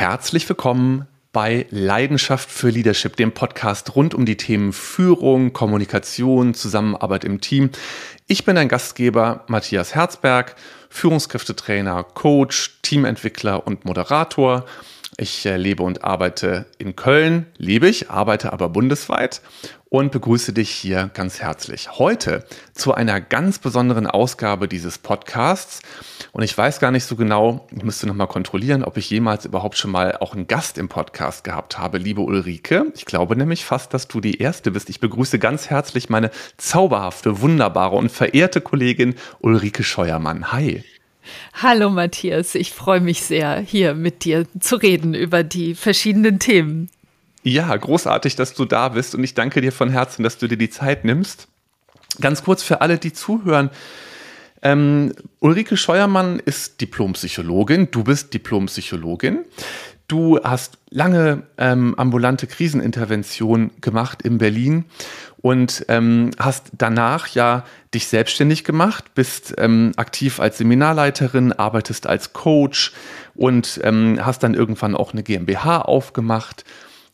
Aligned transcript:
Herzlich 0.00 0.48
willkommen 0.48 1.06
bei 1.30 1.66
Leidenschaft 1.68 2.50
für 2.50 2.70
Leadership, 2.70 3.16
dem 3.16 3.32
Podcast 3.32 3.96
rund 3.96 4.14
um 4.14 4.24
die 4.24 4.38
Themen 4.38 4.72
Führung, 4.72 5.52
Kommunikation, 5.52 6.54
Zusammenarbeit 6.54 7.22
im 7.22 7.42
Team. 7.42 7.68
Ich 8.26 8.46
bin 8.46 8.56
dein 8.56 8.68
Gastgeber 8.68 9.44
Matthias 9.46 9.94
Herzberg, 9.94 10.56
Führungskräftetrainer, 10.88 12.02
Coach, 12.02 12.78
Teamentwickler 12.80 13.66
und 13.66 13.84
Moderator. 13.84 14.64
Ich 15.20 15.44
äh, 15.44 15.58
lebe 15.58 15.82
und 15.82 16.02
arbeite 16.02 16.64
in 16.78 16.96
Köln, 16.96 17.44
lebe 17.58 17.86
ich, 17.86 18.08
arbeite 18.08 18.54
aber 18.54 18.70
bundesweit 18.70 19.42
und 19.90 20.12
begrüße 20.12 20.54
dich 20.54 20.70
hier 20.70 21.10
ganz 21.12 21.42
herzlich. 21.42 21.98
Heute 21.98 22.46
zu 22.72 22.94
einer 22.94 23.20
ganz 23.20 23.58
besonderen 23.58 24.06
Ausgabe 24.06 24.66
dieses 24.66 24.96
Podcasts. 24.96 25.82
Und 26.32 26.42
ich 26.42 26.56
weiß 26.56 26.80
gar 26.80 26.90
nicht 26.90 27.04
so 27.04 27.16
genau, 27.16 27.68
ich 27.70 27.82
müsste 27.82 28.06
nochmal 28.06 28.28
kontrollieren, 28.28 28.82
ob 28.82 28.96
ich 28.96 29.10
jemals 29.10 29.44
überhaupt 29.44 29.76
schon 29.76 29.90
mal 29.90 30.16
auch 30.16 30.32
einen 30.32 30.46
Gast 30.46 30.78
im 30.78 30.88
Podcast 30.88 31.44
gehabt 31.44 31.76
habe, 31.76 31.98
liebe 31.98 32.22
Ulrike. 32.22 32.86
Ich 32.96 33.04
glaube 33.04 33.36
nämlich 33.36 33.66
fast, 33.66 33.92
dass 33.92 34.08
du 34.08 34.22
die 34.22 34.38
Erste 34.38 34.70
bist. 34.70 34.88
Ich 34.88 35.00
begrüße 35.00 35.38
ganz 35.38 35.68
herzlich 35.68 36.08
meine 36.08 36.30
zauberhafte, 36.56 37.42
wunderbare 37.42 37.96
und 37.96 38.10
verehrte 38.10 38.62
Kollegin 38.62 39.16
Ulrike 39.40 39.84
Scheuermann. 39.84 40.50
Hi. 40.50 40.82
Hallo 41.54 41.90
Matthias, 41.90 42.54
ich 42.54 42.72
freue 42.72 43.00
mich 43.00 43.22
sehr, 43.22 43.58
hier 43.58 43.94
mit 43.94 44.24
dir 44.24 44.46
zu 44.58 44.76
reden 44.76 45.14
über 45.14 45.42
die 45.42 45.74
verschiedenen 45.74 46.38
Themen. 46.38 46.90
Ja, 47.42 47.74
großartig, 47.74 48.36
dass 48.36 48.54
du 48.54 48.64
da 48.64 48.90
bist 48.90 49.14
und 49.14 49.24
ich 49.24 49.34
danke 49.34 49.60
dir 49.60 49.72
von 49.72 49.90
Herzen, 49.90 50.22
dass 50.22 50.38
du 50.38 50.46
dir 50.46 50.58
die 50.58 50.70
Zeit 50.70 51.04
nimmst. 51.04 51.48
Ganz 52.20 52.42
kurz 52.44 52.62
für 52.62 52.80
alle, 52.80 52.98
die 52.98 53.12
zuhören. 53.12 53.70
Ähm, 54.62 55.14
Ulrike 55.38 55.76
Scheuermann 55.76 56.38
ist 56.38 56.80
Diplompsychologin, 56.82 57.90
du 57.90 58.04
bist 58.04 58.34
Diplompsychologin. 58.34 59.44
Du 60.10 60.40
hast 60.42 60.78
lange 60.90 61.44
ähm, 61.56 61.94
ambulante 61.96 62.48
Krisenintervention 62.48 63.70
gemacht 63.80 64.22
in 64.22 64.38
Berlin 64.38 64.86
und 65.40 65.86
ähm, 65.86 66.32
hast 66.36 66.72
danach 66.76 67.28
ja 67.28 67.64
dich 67.94 68.08
selbstständig 68.08 68.64
gemacht, 68.64 69.14
bist 69.14 69.54
ähm, 69.58 69.92
aktiv 69.94 70.40
als 70.40 70.58
Seminarleiterin, 70.58 71.52
arbeitest 71.52 72.08
als 72.08 72.32
Coach 72.32 72.92
und 73.36 73.80
ähm, 73.84 74.18
hast 74.20 74.42
dann 74.42 74.54
irgendwann 74.54 74.96
auch 74.96 75.12
eine 75.12 75.22
GmbH 75.22 75.82
aufgemacht, 75.82 76.64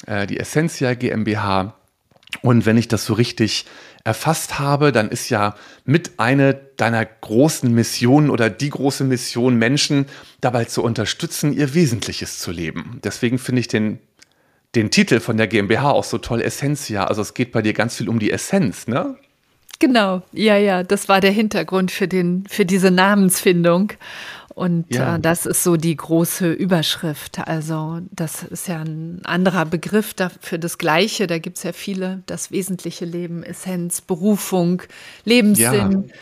äh, 0.07 0.27
die 0.27 0.41
Essentia 0.41 0.95
GmbH. 0.95 1.75
Und 2.43 2.67
wenn 2.67 2.77
ich 2.77 2.89
das 2.89 3.05
so 3.05 3.15
richtig 3.15 3.67
erfasst 4.05 4.59
habe, 4.59 4.93
dann 4.93 5.09
ist 5.11 5.31
ja 5.31 5.57
mit 5.85 6.13
eine 6.19 6.55
deiner 6.55 7.05
großen 7.05 7.73
Missionen 7.73 8.31
oder 8.31 8.51
die 8.51 8.71
große 8.71 9.05
Mission, 9.05 9.57
Menschen 9.57 10.07
dabei 10.41 10.65
zu 10.65 10.83
unterstützen, 10.83 11.53
ihr 11.53 11.75
Wesentliches 11.75 12.39
zu 12.39 12.53
leben. 12.53 13.01
Deswegen 13.03 13.39
finde 13.39 13.61
ich 13.61 13.69
den, 13.69 13.99
den 14.75 14.91
Titel 14.91 15.19
von 15.21 15.37
der 15.37 15.49
GmbH 15.49 15.91
auch 15.91 16.05
so 16.05 16.19
toll, 16.19 16.41
Essentia. 16.41 17.07
Also 17.07 17.23
es 17.23 17.35
geht 17.35 17.53
bei 17.53 17.63
dir 17.63 17.73
ganz 17.73 17.97
viel 17.97 18.09
um 18.09 18.19
die 18.19 18.31
Essenz, 18.31 18.87
ne? 18.87 19.17
Genau, 19.79 20.23
ja, 20.33 20.57
ja, 20.57 20.83
das 20.85 21.09
war 21.09 21.21
der 21.21 21.33
Hintergrund 21.33 21.91
für, 21.91 22.09
den, 22.09 22.45
für 22.49 22.65
diese 22.65 22.91
Namensfindung. 22.91 23.93
Und 24.57 24.95
ja. 24.95 25.17
äh, 25.17 25.21
das 25.21 25.45
ist 25.45 25.63
so 25.63 25.77
die 25.77 25.95
große 25.95 26.51
Überschrift. 26.51 27.47
Also 27.47 28.01
das 28.11 28.43
ist 28.43 28.69
ja 28.69 28.81
ein 28.81 29.21
anderer 29.25 29.67
Begriff 29.67 30.15
für 30.41 30.59
das 30.59 30.79
Gleiche. 30.79 31.27
Da 31.27 31.39
gibt 31.39 31.59
es 31.59 31.63
ja 31.63 31.75
viele. 31.75 32.23
Das 32.25 32.51
wesentliche 32.51 33.05
Leben, 33.05 33.43
Essenz, 33.43 34.01
Berufung, 34.01 34.81
Lebenssinn. 35.25 36.09
Ja. 36.09 36.15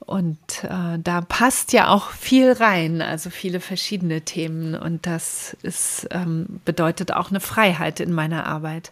Und 0.00 0.64
äh, 0.64 0.98
da 0.98 1.20
passt 1.20 1.72
ja 1.72 1.90
auch 1.90 2.10
viel 2.10 2.50
rein, 2.50 3.02
also 3.02 3.30
viele 3.30 3.60
verschiedene 3.60 4.22
Themen. 4.22 4.74
Und 4.74 5.06
das 5.06 5.56
ist, 5.62 6.08
ähm, 6.10 6.60
bedeutet 6.64 7.12
auch 7.12 7.30
eine 7.30 7.38
Freiheit 7.38 8.00
in 8.00 8.12
meiner 8.12 8.46
Arbeit. 8.48 8.90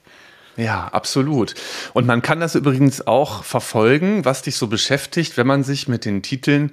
Ja, 0.56 0.86
absolut. 0.86 1.56
Und 1.94 2.06
man 2.06 2.22
kann 2.22 2.38
das 2.38 2.54
übrigens 2.54 3.04
auch 3.08 3.42
verfolgen, 3.42 4.24
was 4.24 4.42
dich 4.42 4.54
so 4.54 4.68
beschäftigt, 4.68 5.36
wenn 5.36 5.48
man 5.48 5.64
sich 5.64 5.88
mit 5.88 6.04
den 6.04 6.22
Titeln 6.22 6.70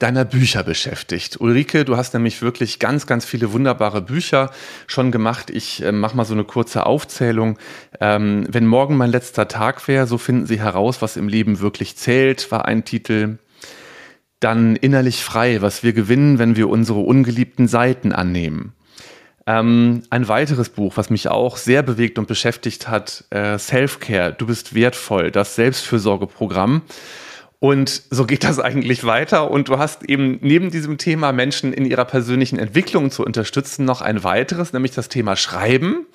deiner 0.00 0.24
Bücher 0.24 0.64
beschäftigt. 0.64 1.40
Ulrike, 1.40 1.84
du 1.84 1.96
hast 1.96 2.14
nämlich 2.14 2.42
wirklich 2.42 2.78
ganz, 2.78 3.06
ganz 3.06 3.24
viele 3.24 3.52
wunderbare 3.52 4.00
Bücher 4.00 4.50
schon 4.86 5.12
gemacht. 5.12 5.50
Ich 5.50 5.84
äh, 5.84 5.92
mache 5.92 6.16
mal 6.16 6.24
so 6.24 6.34
eine 6.34 6.44
kurze 6.44 6.86
Aufzählung. 6.86 7.58
Ähm, 8.00 8.46
wenn 8.50 8.66
morgen 8.66 8.96
mein 8.96 9.10
letzter 9.10 9.46
Tag 9.46 9.86
wäre, 9.86 10.06
so 10.06 10.16
finden 10.18 10.46
Sie 10.46 10.58
heraus, 10.58 11.02
was 11.02 11.16
im 11.16 11.28
Leben 11.28 11.60
wirklich 11.60 11.96
zählt, 11.96 12.50
war 12.50 12.64
ein 12.64 12.84
Titel. 12.84 13.38
Dann 14.40 14.74
innerlich 14.74 15.22
frei, 15.22 15.60
was 15.60 15.82
wir 15.82 15.92
gewinnen, 15.92 16.38
wenn 16.38 16.56
wir 16.56 16.70
unsere 16.70 17.00
ungeliebten 17.00 17.68
Seiten 17.68 18.12
annehmen. 18.12 18.72
Ähm, 19.46 20.04
ein 20.08 20.28
weiteres 20.28 20.70
Buch, 20.70 20.96
was 20.96 21.10
mich 21.10 21.28
auch 21.28 21.58
sehr 21.58 21.82
bewegt 21.82 22.18
und 22.18 22.26
beschäftigt 22.26 22.88
hat, 22.88 23.24
äh, 23.28 23.58
Self-Care, 23.58 24.32
du 24.32 24.46
bist 24.46 24.74
wertvoll, 24.74 25.30
das 25.30 25.56
Selbstfürsorgeprogramm. 25.56 26.82
Und 27.60 28.02
so 28.08 28.24
geht 28.24 28.42
das 28.42 28.58
eigentlich 28.58 29.04
weiter. 29.04 29.50
Und 29.50 29.68
du 29.68 29.78
hast 29.78 30.02
eben 30.04 30.38
neben 30.40 30.70
diesem 30.70 30.96
Thema 30.96 31.30
Menschen 31.30 31.74
in 31.74 31.84
ihrer 31.84 32.06
persönlichen 32.06 32.58
Entwicklung 32.58 33.10
zu 33.10 33.22
unterstützen 33.22 33.84
noch 33.84 34.00
ein 34.00 34.24
weiteres, 34.24 34.72
nämlich 34.72 34.92
das 34.92 35.10
Thema 35.10 35.36
Schreiben. 35.36 36.06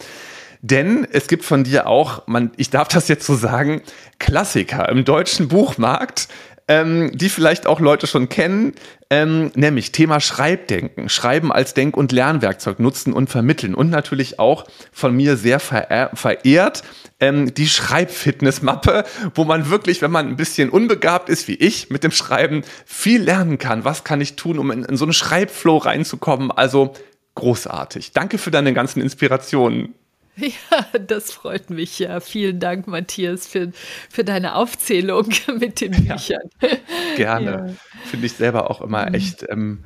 Denn 0.61 1.07
es 1.11 1.27
gibt 1.27 1.45
von 1.45 1.63
dir 1.63 1.85
auch, 1.85 2.25
man, 2.25 2.51
ich 2.57 2.71
darf 2.71 2.87
das 2.87 3.07
jetzt 3.07 3.27
so 3.27 3.35
sagen, 3.35 3.83
Klassiker 4.17 4.89
im 4.89 5.05
deutschen 5.05 5.47
Buchmarkt, 5.47 6.27
ähm, 6.67 7.11
die 7.13 7.29
vielleicht 7.29 7.67
auch 7.67 7.79
Leute 7.79 8.07
schon 8.07 8.27
kennen, 8.27 8.73
ähm, 9.11 9.51
nämlich 9.53 9.91
Thema 9.91 10.19
Schreibdenken, 10.19 11.09
Schreiben 11.09 11.51
als 11.51 11.75
Denk- 11.75 11.95
und 11.95 12.11
Lernwerkzeug 12.11 12.79
nutzen 12.79 13.13
und 13.13 13.29
vermitteln 13.29 13.75
und 13.75 13.91
natürlich 13.91 14.39
auch 14.39 14.65
von 14.91 15.15
mir 15.15 15.37
sehr 15.37 15.59
verehrt 15.59 16.81
ähm, 17.19 17.53
die 17.53 17.67
Schreibfitness-Mappe, 17.67 19.05
wo 19.33 19.45
man 19.45 19.69
wirklich, 19.69 20.01
wenn 20.01 20.11
man 20.11 20.27
ein 20.27 20.35
bisschen 20.35 20.69
unbegabt 20.69 21.29
ist 21.29 21.47
wie 21.47 21.55
ich 21.55 21.89
mit 21.89 22.03
dem 22.03 22.11
Schreiben, 22.11 22.63
viel 22.85 23.21
lernen 23.21 23.57
kann. 23.57 23.85
Was 23.85 24.03
kann 24.03 24.21
ich 24.21 24.35
tun, 24.35 24.59
um 24.59 24.71
in, 24.71 24.83
in 24.83 24.97
so 24.97 25.05
einen 25.05 25.13
Schreibflow 25.13 25.77
reinzukommen? 25.77 26.51
Also 26.51 26.93
großartig. 27.35 28.11
Danke 28.11 28.37
für 28.37 28.51
deine 28.51 28.73
ganzen 28.73 29.01
Inspirationen. 29.01 29.93
Ja, 30.37 30.99
das 30.99 31.31
freut 31.31 31.69
mich 31.69 31.97
ja. 31.99 32.19
Vielen 32.19 32.59
Dank, 32.59 32.87
Matthias, 32.87 33.47
für, 33.47 33.71
für 34.09 34.25
deine 34.25 34.55
Aufzählung 34.55 35.29
mit 35.59 35.79
den 35.79 35.91
Büchern. 35.91 36.49
Ja, 36.61 36.69
gerne. 37.15 37.51
Ja. 37.51 37.73
Finde 38.09 38.25
ich 38.25 38.33
selber 38.33 38.69
auch 38.69 38.81
immer 38.81 39.07
mhm. 39.07 39.13
echt 39.13 39.45
ähm, 39.49 39.85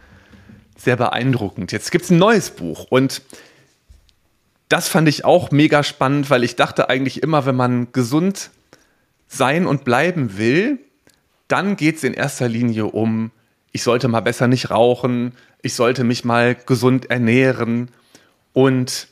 sehr 0.75 0.95
beeindruckend. 0.95 1.71
Jetzt 1.71 1.91
gibt 1.91 2.05
es 2.05 2.09
ein 2.09 2.17
neues 2.17 2.49
Buch 2.49 2.87
und 2.89 3.21
das 4.69 4.87
fand 4.87 5.09
ich 5.09 5.25
auch 5.25 5.51
mega 5.51 5.83
spannend, 5.83 6.29
weil 6.29 6.43
ich 6.43 6.55
dachte 6.55 6.89
eigentlich 6.89 7.21
immer, 7.21 7.45
wenn 7.45 7.55
man 7.55 7.91
gesund 7.91 8.51
sein 9.27 9.65
und 9.65 9.83
bleiben 9.83 10.37
will, 10.37 10.79
dann 11.47 11.75
geht 11.75 11.97
es 11.97 12.03
in 12.03 12.13
erster 12.13 12.47
Linie 12.47 12.85
um, 12.85 13.31
ich 13.71 13.83
sollte 13.83 14.07
mal 14.07 14.21
besser 14.21 14.47
nicht 14.47 14.69
rauchen, 14.69 15.33
ich 15.61 15.73
sollte 15.73 16.03
mich 16.03 16.23
mal 16.23 16.55
gesund 16.55 17.09
ernähren 17.09 17.89
und 18.53 19.07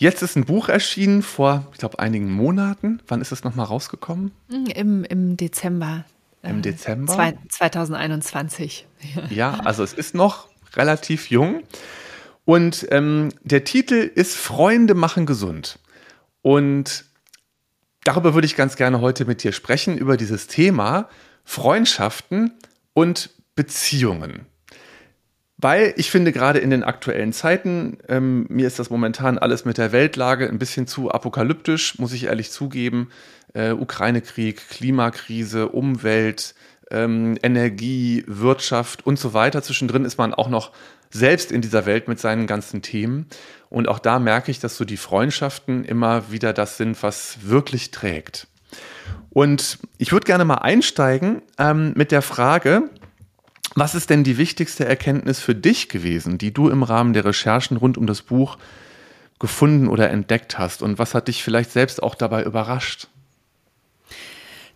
Jetzt 0.00 0.22
ist 0.22 0.36
ein 0.36 0.44
Buch 0.44 0.68
erschienen 0.68 1.22
vor, 1.22 1.66
ich 1.72 1.78
glaube, 1.78 1.98
einigen 1.98 2.30
Monaten. 2.30 3.00
Wann 3.08 3.20
ist 3.20 3.32
es 3.32 3.42
nochmal 3.42 3.66
rausgekommen? 3.66 4.30
Hm, 4.48 4.66
Im, 4.66 5.04
Im 5.04 5.36
Dezember. 5.36 6.04
Im 6.44 6.58
äh, 6.58 6.62
Dezember? 6.62 7.32
2021. 7.48 8.86
Ja, 9.30 9.58
also 9.64 9.82
es 9.82 9.92
ist 9.92 10.14
noch 10.14 10.48
relativ 10.74 11.30
jung. 11.30 11.62
Und 12.48 12.86
ähm, 12.92 13.28
der 13.42 13.64
Titel 13.64 14.10
ist 14.14 14.34
Freunde 14.34 14.94
machen 14.94 15.26
gesund. 15.26 15.78
Und 16.40 17.04
darüber 18.04 18.32
würde 18.32 18.46
ich 18.46 18.56
ganz 18.56 18.76
gerne 18.76 19.02
heute 19.02 19.26
mit 19.26 19.42
dir 19.42 19.52
sprechen, 19.52 19.98
über 19.98 20.16
dieses 20.16 20.46
Thema 20.46 21.10
Freundschaften 21.44 22.52
und 22.94 23.28
Beziehungen. 23.54 24.46
Weil 25.58 25.92
ich 25.98 26.10
finde, 26.10 26.32
gerade 26.32 26.58
in 26.58 26.70
den 26.70 26.84
aktuellen 26.84 27.34
Zeiten, 27.34 27.98
ähm, 28.08 28.46
mir 28.48 28.66
ist 28.66 28.78
das 28.78 28.88
momentan 28.88 29.36
alles 29.36 29.66
mit 29.66 29.76
der 29.76 29.92
Weltlage 29.92 30.48
ein 30.48 30.58
bisschen 30.58 30.86
zu 30.86 31.10
apokalyptisch, 31.10 31.98
muss 31.98 32.14
ich 32.14 32.24
ehrlich 32.24 32.50
zugeben. 32.50 33.10
Äh, 33.52 33.72
Ukraine-Krieg, 33.72 34.70
Klimakrise, 34.70 35.68
Umwelt, 35.68 36.54
ähm, 36.90 37.36
Energie, 37.42 38.24
Wirtschaft 38.26 39.06
und 39.06 39.18
so 39.18 39.34
weiter. 39.34 39.62
Zwischendrin 39.62 40.06
ist 40.06 40.16
man 40.16 40.32
auch 40.32 40.48
noch 40.48 40.72
selbst 41.10 41.52
in 41.52 41.60
dieser 41.60 41.86
Welt 41.86 42.08
mit 42.08 42.18
seinen 42.18 42.46
ganzen 42.46 42.82
Themen. 42.82 43.26
Und 43.70 43.88
auch 43.88 43.98
da 43.98 44.18
merke 44.18 44.50
ich, 44.50 44.60
dass 44.60 44.76
so 44.76 44.84
die 44.84 44.96
Freundschaften 44.96 45.84
immer 45.84 46.30
wieder 46.30 46.52
das 46.52 46.76
sind, 46.76 47.02
was 47.02 47.38
wirklich 47.42 47.90
trägt. 47.90 48.46
Und 49.30 49.78
ich 49.98 50.12
würde 50.12 50.26
gerne 50.26 50.44
mal 50.44 50.56
einsteigen 50.56 51.42
ähm, 51.58 51.92
mit 51.96 52.12
der 52.12 52.22
Frage, 52.22 52.90
was 53.74 53.94
ist 53.94 54.10
denn 54.10 54.24
die 54.24 54.38
wichtigste 54.38 54.86
Erkenntnis 54.86 55.40
für 55.40 55.54
dich 55.54 55.88
gewesen, 55.88 56.38
die 56.38 56.52
du 56.52 56.68
im 56.68 56.82
Rahmen 56.82 57.12
der 57.12 57.24
Recherchen 57.24 57.76
rund 57.76 57.98
um 57.98 58.06
das 58.06 58.22
Buch 58.22 58.58
gefunden 59.38 59.88
oder 59.88 60.10
entdeckt 60.10 60.58
hast? 60.58 60.82
Und 60.82 60.98
was 60.98 61.14
hat 61.14 61.28
dich 61.28 61.44
vielleicht 61.44 61.70
selbst 61.70 62.02
auch 62.02 62.14
dabei 62.14 62.42
überrascht? 62.42 63.08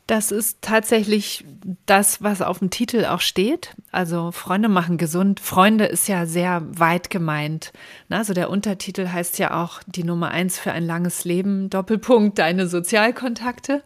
Das 0.09 0.33
ist 0.33 0.59
tatsächlich 0.63 1.45
das, 1.87 2.23
was 2.23 2.43
auf 2.43 2.59
dem 2.59 2.71
Titel 2.71 3.05
auch 3.05 3.21
steht. 3.21 3.77
Also 3.93 4.33
Freunde 4.33 4.69
machen 4.69 4.99
gesund. 4.99 5.39
Freunde 5.39 5.85
ist 5.85 6.09
ja 6.09 6.27
sehr 6.27 6.61
weit 6.77 7.09
gemeint. 7.09 7.73
Also 8.11 8.35
der 8.35 8.51
Untertitel 8.51 9.09
heißt 9.09 9.39
ja 9.39 9.63
auch 9.63 9.81
die 9.87 10.03
Nummer 10.03 10.33
eins 10.33 10.59
für 10.59 10.73
ein 10.73 10.85
langes 10.85 11.25
Leben, 11.25 11.71
Doppelpunkt, 11.71 12.41
deine 12.41 12.67
Sozialkontakte. 12.67 13.83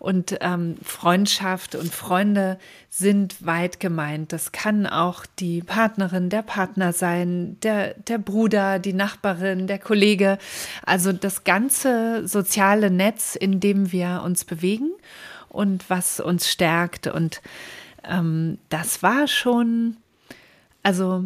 Und 0.00 0.36
ähm, 0.40 0.76
Freundschaft 0.82 1.76
und 1.76 1.94
Freunde 1.94 2.58
sind 2.88 3.46
weit 3.46 3.78
gemeint. 3.78 4.32
Das 4.32 4.50
kann 4.50 4.88
auch 4.88 5.24
die 5.38 5.62
Partnerin, 5.62 6.30
der 6.30 6.42
Partner 6.42 6.92
sein, 6.92 7.58
der, 7.62 7.94
der 7.94 8.18
Bruder, 8.18 8.80
die 8.80 8.92
Nachbarin, 8.92 9.68
der 9.68 9.78
Kollege. 9.78 10.38
Also 10.84 11.12
das 11.12 11.44
ganze 11.44 12.26
soziale 12.26 12.90
Netz, 12.90 13.36
in 13.36 13.60
dem 13.60 13.92
wir 13.92 14.22
uns 14.24 14.44
bewegen 14.44 14.90
und 15.50 15.90
was 15.90 16.20
uns 16.20 16.48
stärkt. 16.48 17.06
Und 17.06 17.42
ähm, 18.04 18.58
das 18.68 19.02
war 19.02 19.28
schon, 19.28 19.96
also, 20.82 21.24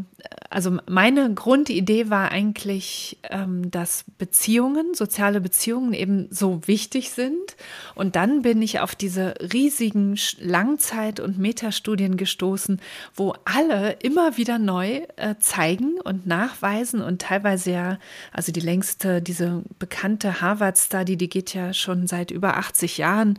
also 0.51 0.79
meine 0.89 1.33
Grundidee 1.33 2.11
war 2.11 2.33
eigentlich, 2.33 3.19
ähm, 3.31 3.71
dass 3.71 4.05
Beziehungen, 4.19 4.95
soziale 4.95 5.41
Beziehungen 5.41 5.93
eben 5.93 6.27
so 6.31 6.61
wichtig 6.67 7.11
sind. 7.11 7.57
Und 7.95 8.17
dann 8.17 8.43
bin 8.43 8.63
ich 8.63 8.81
auf 8.81 8.97
diese 8.97 9.35
riesigen 9.53 10.19
Langzeit- 10.41 11.21
und 11.21 11.39
Metastudien 11.39 12.17
gestoßen, 12.17 12.81
wo 13.15 13.35
alle 13.45 13.93
immer 14.03 14.37
wieder 14.37 14.59
neu 14.59 15.03
äh, 15.17 15.37
zeigen 15.39 16.01
und 16.03 16.27
nachweisen 16.27 17.01
und 17.01 17.23
teilweise 17.23 17.71
ja, 17.71 17.99
also 18.33 18.51
die 18.51 18.61
längste, 18.61 19.23
diese 19.23 19.63
bekannte 19.79 20.41
Harvard-Study, 20.41 21.17
die 21.17 21.29
geht 21.29 21.55
ja 21.55 21.73
schon 21.73 22.09
seit 22.09 22.33
über 22.33 22.57
80 22.57 22.99
Jahren, 22.99 23.39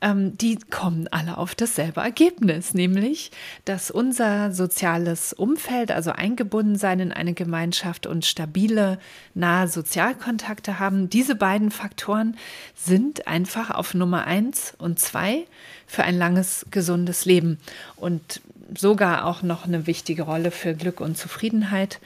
ähm, 0.00 0.36
die 0.38 0.58
kommen 0.58 1.08
alle 1.10 1.38
auf 1.38 1.54
dasselbe 1.54 2.00
Ergebnis, 2.00 2.74
nämlich, 2.74 3.30
dass 3.64 3.90
unser 3.90 4.52
soziales 4.52 5.32
Umfeld, 5.32 5.90
also 5.90 6.12
eingebunden 6.12 6.76
sein 6.76 7.00
in 7.00 7.12
eine 7.12 7.34
Gemeinschaft 7.34 8.06
und 8.06 8.24
stabile, 8.24 8.98
nahe 9.34 9.68
Sozialkontakte 9.68 10.78
haben, 10.78 11.10
diese 11.10 11.34
beiden 11.34 11.70
Faktoren 11.70 12.36
sind 12.74 13.26
einfach 13.26 13.70
auf 13.70 13.94
Nummer 13.94 14.26
eins 14.26 14.74
und 14.78 15.00
zwei 15.00 15.46
für 15.86 16.04
ein 16.04 16.16
langes, 16.16 16.66
gesundes 16.70 17.24
Leben 17.24 17.58
und 17.96 18.40
sogar 18.76 19.24
auch 19.24 19.42
noch 19.42 19.64
eine 19.64 19.86
wichtige 19.86 20.22
Rolle 20.22 20.50
für 20.50 20.74
Glück 20.74 21.00
und 21.00 21.16
Zufriedenheit. 21.16 22.00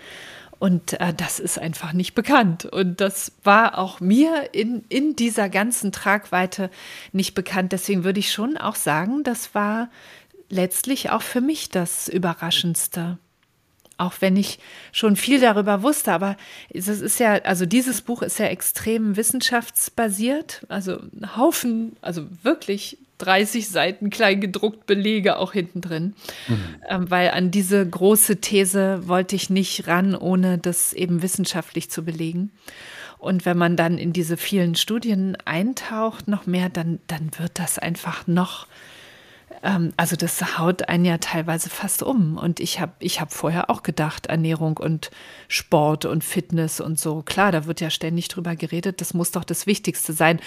Und 0.62 1.00
äh, 1.00 1.12
das 1.12 1.40
ist 1.40 1.58
einfach 1.58 1.92
nicht 1.92 2.14
bekannt. 2.14 2.66
Und 2.66 3.00
das 3.00 3.32
war 3.42 3.78
auch 3.78 3.98
mir 3.98 4.50
in, 4.54 4.84
in 4.88 5.16
dieser 5.16 5.48
ganzen 5.48 5.90
Tragweite 5.90 6.70
nicht 7.10 7.34
bekannt. 7.34 7.72
Deswegen 7.72 8.04
würde 8.04 8.20
ich 8.20 8.30
schon 8.30 8.56
auch 8.56 8.76
sagen, 8.76 9.24
das 9.24 9.56
war 9.56 9.90
letztlich 10.50 11.10
auch 11.10 11.22
für 11.22 11.40
mich 11.40 11.70
das 11.70 12.06
Überraschendste. 12.06 13.18
Auch 13.98 14.12
wenn 14.20 14.36
ich 14.36 14.60
schon 14.92 15.16
viel 15.16 15.40
darüber 15.40 15.82
wusste, 15.82 16.12
aber 16.12 16.36
es 16.70 16.86
ist 16.86 17.18
ja, 17.18 17.32
also 17.42 17.66
dieses 17.66 18.00
Buch 18.00 18.22
ist 18.22 18.38
ja 18.38 18.46
extrem 18.46 19.16
wissenschaftsbasiert, 19.16 20.64
also 20.68 21.00
ein 21.20 21.36
Haufen, 21.36 21.96
also 22.02 22.28
wirklich 22.44 22.98
30 23.22 23.68
Seiten 23.68 24.10
klein 24.10 24.40
gedruckt 24.40 24.86
Belege 24.86 25.38
auch 25.38 25.52
hinten 25.52 25.80
drin, 25.80 26.14
mhm. 26.48 26.56
ähm, 26.88 27.10
weil 27.10 27.30
an 27.30 27.50
diese 27.50 27.88
große 27.88 28.40
These 28.40 29.06
wollte 29.06 29.36
ich 29.36 29.50
nicht 29.50 29.86
ran, 29.86 30.14
ohne 30.14 30.58
das 30.58 30.92
eben 30.92 31.22
wissenschaftlich 31.22 31.90
zu 31.90 32.04
belegen. 32.04 32.50
Und 33.18 33.46
wenn 33.46 33.56
man 33.56 33.76
dann 33.76 33.98
in 33.98 34.12
diese 34.12 34.36
vielen 34.36 34.74
Studien 34.74 35.36
eintaucht, 35.44 36.26
noch 36.26 36.46
mehr, 36.46 36.68
dann, 36.68 36.98
dann 37.06 37.30
wird 37.38 37.58
das 37.60 37.78
einfach 37.78 38.26
noch 38.26 38.66
ähm, 39.62 39.92
also 39.96 40.16
das 40.16 40.58
haut 40.58 40.88
einen 40.88 41.04
ja 41.04 41.18
teilweise 41.18 41.70
fast 41.70 42.02
um. 42.02 42.36
Und 42.36 42.60
ich 42.60 42.80
habe 42.80 42.92
ich 42.98 43.20
hab 43.20 43.32
vorher 43.32 43.70
auch 43.70 43.82
gedacht, 43.82 44.26
Ernährung 44.26 44.76
und 44.76 45.10
Sport 45.48 46.04
und 46.04 46.24
Fitness 46.24 46.80
und 46.80 46.98
so. 46.98 47.22
Klar, 47.22 47.52
da 47.52 47.66
wird 47.66 47.80
ja 47.80 47.90
ständig 47.90 48.28
drüber 48.28 48.56
geredet. 48.56 49.00
Das 49.00 49.14
muss 49.14 49.30
doch 49.30 49.44
das 49.44 49.66
Wichtigste 49.66 50.12
sein. 50.12 50.40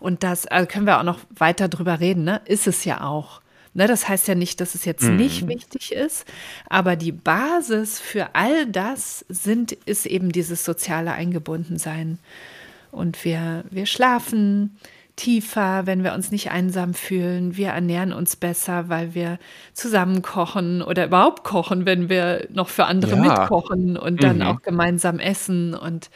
Und 0.00 0.22
das 0.22 0.46
also 0.46 0.66
können 0.66 0.86
wir 0.86 0.98
auch 0.98 1.04
noch 1.04 1.20
weiter 1.30 1.68
drüber 1.68 2.00
reden, 2.00 2.24
ne? 2.24 2.40
Ist 2.46 2.66
es 2.66 2.84
ja 2.84 3.02
auch. 3.02 3.42
Ne, 3.74 3.86
das 3.86 4.06
heißt 4.06 4.28
ja 4.28 4.34
nicht, 4.34 4.60
dass 4.60 4.74
es 4.74 4.84
jetzt 4.84 5.04
mhm. 5.04 5.16
nicht 5.16 5.48
wichtig 5.48 5.92
ist, 5.92 6.26
aber 6.68 6.94
die 6.94 7.12
Basis 7.12 7.98
für 7.98 8.34
all 8.34 8.66
das 8.66 9.24
sind, 9.30 9.72
ist 9.72 10.04
eben 10.04 10.30
dieses 10.30 10.66
soziale 10.66 11.12
Eingebundensein. 11.12 12.18
Und 12.90 13.24
wir, 13.24 13.64
wir 13.70 13.86
schlafen, 13.86 14.76
tiefer, 15.22 15.86
wenn 15.86 16.02
wir 16.02 16.14
uns 16.14 16.32
nicht 16.32 16.50
einsam 16.50 16.94
fühlen. 16.94 17.56
Wir 17.56 17.68
ernähren 17.68 18.12
uns 18.12 18.34
besser, 18.34 18.88
weil 18.88 19.14
wir 19.14 19.38
zusammen 19.72 20.20
kochen 20.20 20.82
oder 20.82 21.06
überhaupt 21.06 21.44
kochen, 21.44 21.86
wenn 21.86 22.08
wir 22.08 22.48
noch 22.50 22.68
für 22.68 22.86
andere 22.86 23.14
ja. 23.14 23.22
mitkochen 23.22 23.96
und 23.96 24.20
dann 24.20 24.38
mhm. 24.38 24.42
auch 24.42 24.62
gemeinsam 24.62 25.20
essen. 25.20 25.74
Und 25.74 26.10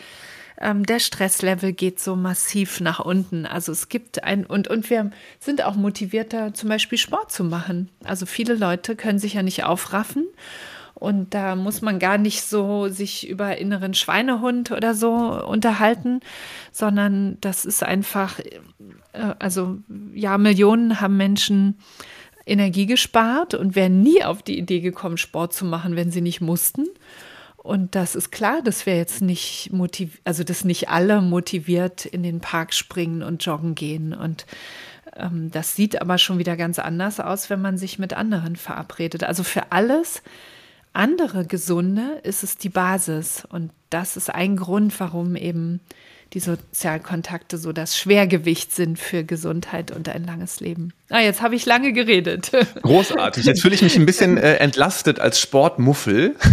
ähm, 0.60 0.84
der 0.84 0.98
Stresslevel 0.98 1.72
geht 1.72 2.00
so 2.00 2.16
massiv 2.16 2.80
nach 2.80 2.98
unten. 2.98 3.46
Also 3.46 3.70
es 3.70 3.88
gibt 3.88 4.24
ein, 4.24 4.44
und, 4.44 4.66
und 4.66 4.90
wir 4.90 5.12
sind 5.38 5.62
auch 5.62 5.76
motivierter, 5.76 6.52
zum 6.52 6.68
Beispiel 6.68 6.98
Sport 6.98 7.30
zu 7.30 7.44
machen. 7.44 7.90
Also 8.02 8.26
viele 8.26 8.54
Leute 8.54 8.96
können 8.96 9.20
sich 9.20 9.34
ja 9.34 9.44
nicht 9.44 9.62
aufraffen. 9.62 10.26
Und 10.98 11.34
da 11.34 11.56
muss 11.56 11.82
man 11.82 11.98
gar 11.98 12.16
nicht 12.16 12.43
so 12.43 12.88
sich 12.88 13.28
über 13.28 13.58
inneren 13.58 13.93
Schweinehund 13.93 14.70
oder 14.70 14.94
so 14.94 15.12
unterhalten, 15.46 16.20
sondern 16.72 17.37
das 17.43 17.66
ist 17.66 17.82
einfach, 17.82 18.38
äh, 18.38 19.34
also 19.38 19.76
ja, 20.14 20.38
Millionen 20.38 20.98
haben 21.00 21.19
Menschen 21.19 21.76
Energie 22.46 22.87
gespart 22.87 23.52
und 23.52 23.76
wären 23.76 24.00
nie 24.00 24.25
auf 24.25 24.43
die 24.43 24.58
Idee 24.58 24.81
gekommen, 24.81 25.19
Sport 25.19 25.52
zu 25.52 25.66
machen, 25.66 25.96
wenn 25.96 26.10
sie 26.10 26.22
nicht 26.22 26.40
mussten. 26.40 26.87
Und 27.58 27.94
das 27.94 28.14
ist 28.14 28.31
klar, 28.31 28.62
dass 28.62 28.87
wir 28.87 28.96
jetzt 28.96 29.20
nicht 29.20 29.70
motiviert, 29.72 30.20
also 30.25 30.44
dass 30.44 30.64
nicht 30.64 30.88
alle 30.88 31.20
motiviert 31.20 32.06
in 32.06 32.22
den 32.22 32.40
Park 32.40 32.72
springen 32.72 33.22
und 33.22 33.44
joggen 33.44 33.75
gehen. 33.75 34.14
Und 34.14 34.46
ähm, 35.14 35.50
das 35.50 35.76
sieht 35.76 36.00
aber 36.00 36.16
schon 36.16 36.38
wieder 36.38 36.56
ganz 36.56 36.78
anders 36.78 37.20
aus, 37.20 37.50
wenn 37.50 37.60
man 37.60 37.76
sich 37.76 37.99
mit 37.99 38.14
anderen 38.14 38.56
verabredet. 38.56 39.25
Also 39.25 39.42
für 39.42 39.72
alles 39.72 40.22
andere 40.96 41.46
Gesunde 41.46 42.20
ist 42.22 42.43
es 42.43 42.56
die 42.56 42.69
Basis. 42.69 43.44
Und 43.48 43.70
das 43.90 44.16
ist 44.16 44.34
ein 44.34 44.56
Grund, 44.56 44.98
warum 44.98 45.37
eben 45.37 45.81
die 46.32 46.40
Sozialkontakte 46.40 47.56
so 47.56 47.73
das 47.73 47.96
Schwergewicht 47.96 48.75
sind 48.75 48.99
für 48.99 49.23
Gesundheit 49.23 49.90
und 49.90 50.08
ein 50.08 50.25
langes 50.25 50.61
Leben. 50.61 50.93
Ah, 51.08 51.20
jetzt 51.20 51.40
habe 51.40 51.55
ich 51.55 51.67
lange 51.67 51.93
geredet. 51.93 52.50
Großartig. 52.82 53.44
Jetzt 53.44 53.62
fühle 53.62 53.76
ich 53.76 53.82
mich 53.82 53.96
ein 53.96 54.06
bisschen 54.06 54.37
äh, 54.37 54.56
entlastet 54.56 55.20
als 55.20 55.40
Sportmuffel. 55.40 56.34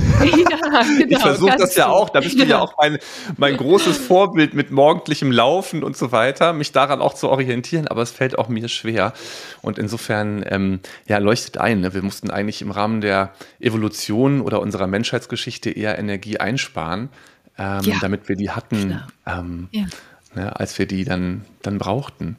Ja, 0.74 0.82
genau. 0.82 1.06
Ich 1.08 1.20
versuche 1.20 1.56
das 1.58 1.76
ja 1.76 1.88
auch. 1.88 2.10
Da 2.10 2.20
bist 2.20 2.40
du 2.40 2.46
ja 2.46 2.60
auch 2.60 2.74
mein, 2.80 2.98
mein 3.38 3.58
großes 3.58 3.98
Vorbild 3.98 4.56
mit 4.56 4.72
morgendlichem 4.72 5.32
Laufen 5.32 5.84
und 5.84 5.96
so 5.96 6.12
weiter, 6.12 6.54
mich 6.54 6.72
daran 6.72 7.00
auch 7.00 7.14
zu 7.14 7.30
orientieren. 7.30 7.88
Aber 7.88 8.02
es 8.02 8.10
fällt 8.10 8.40
auch 8.40 8.48
mir 8.48 8.68
schwer. 8.70 9.14
Und 9.62 9.78
insofern 9.78 10.44
ähm, 10.48 10.80
ja, 11.08 11.20
leuchtet 11.20 11.60
ein. 11.60 11.82
Ne? 11.82 11.94
Wir 11.94 12.02
mussten 12.02 12.32
eigentlich 12.32 12.64
im 12.64 12.72
Rahmen 12.72 13.02
der 13.02 13.34
Evolution 13.60 14.42
oder 14.42 14.62
unserer 14.62 14.88
Menschheitsgeschichte 14.88 15.70
eher 15.70 16.00
Energie 16.00 16.38
einsparen 16.38 17.10
ähm, 17.58 17.82
ja. 17.84 17.98
damit 18.02 18.30
wir 18.30 18.36
die 18.36 18.52
hatten, 18.52 19.02
ähm, 19.26 19.68
ja. 19.72 19.86
ne, 20.36 20.56
als 20.60 20.78
wir 20.80 20.86
die 20.86 21.04
dann, 21.04 21.46
dann 21.62 21.78
brauchten. 21.78 22.38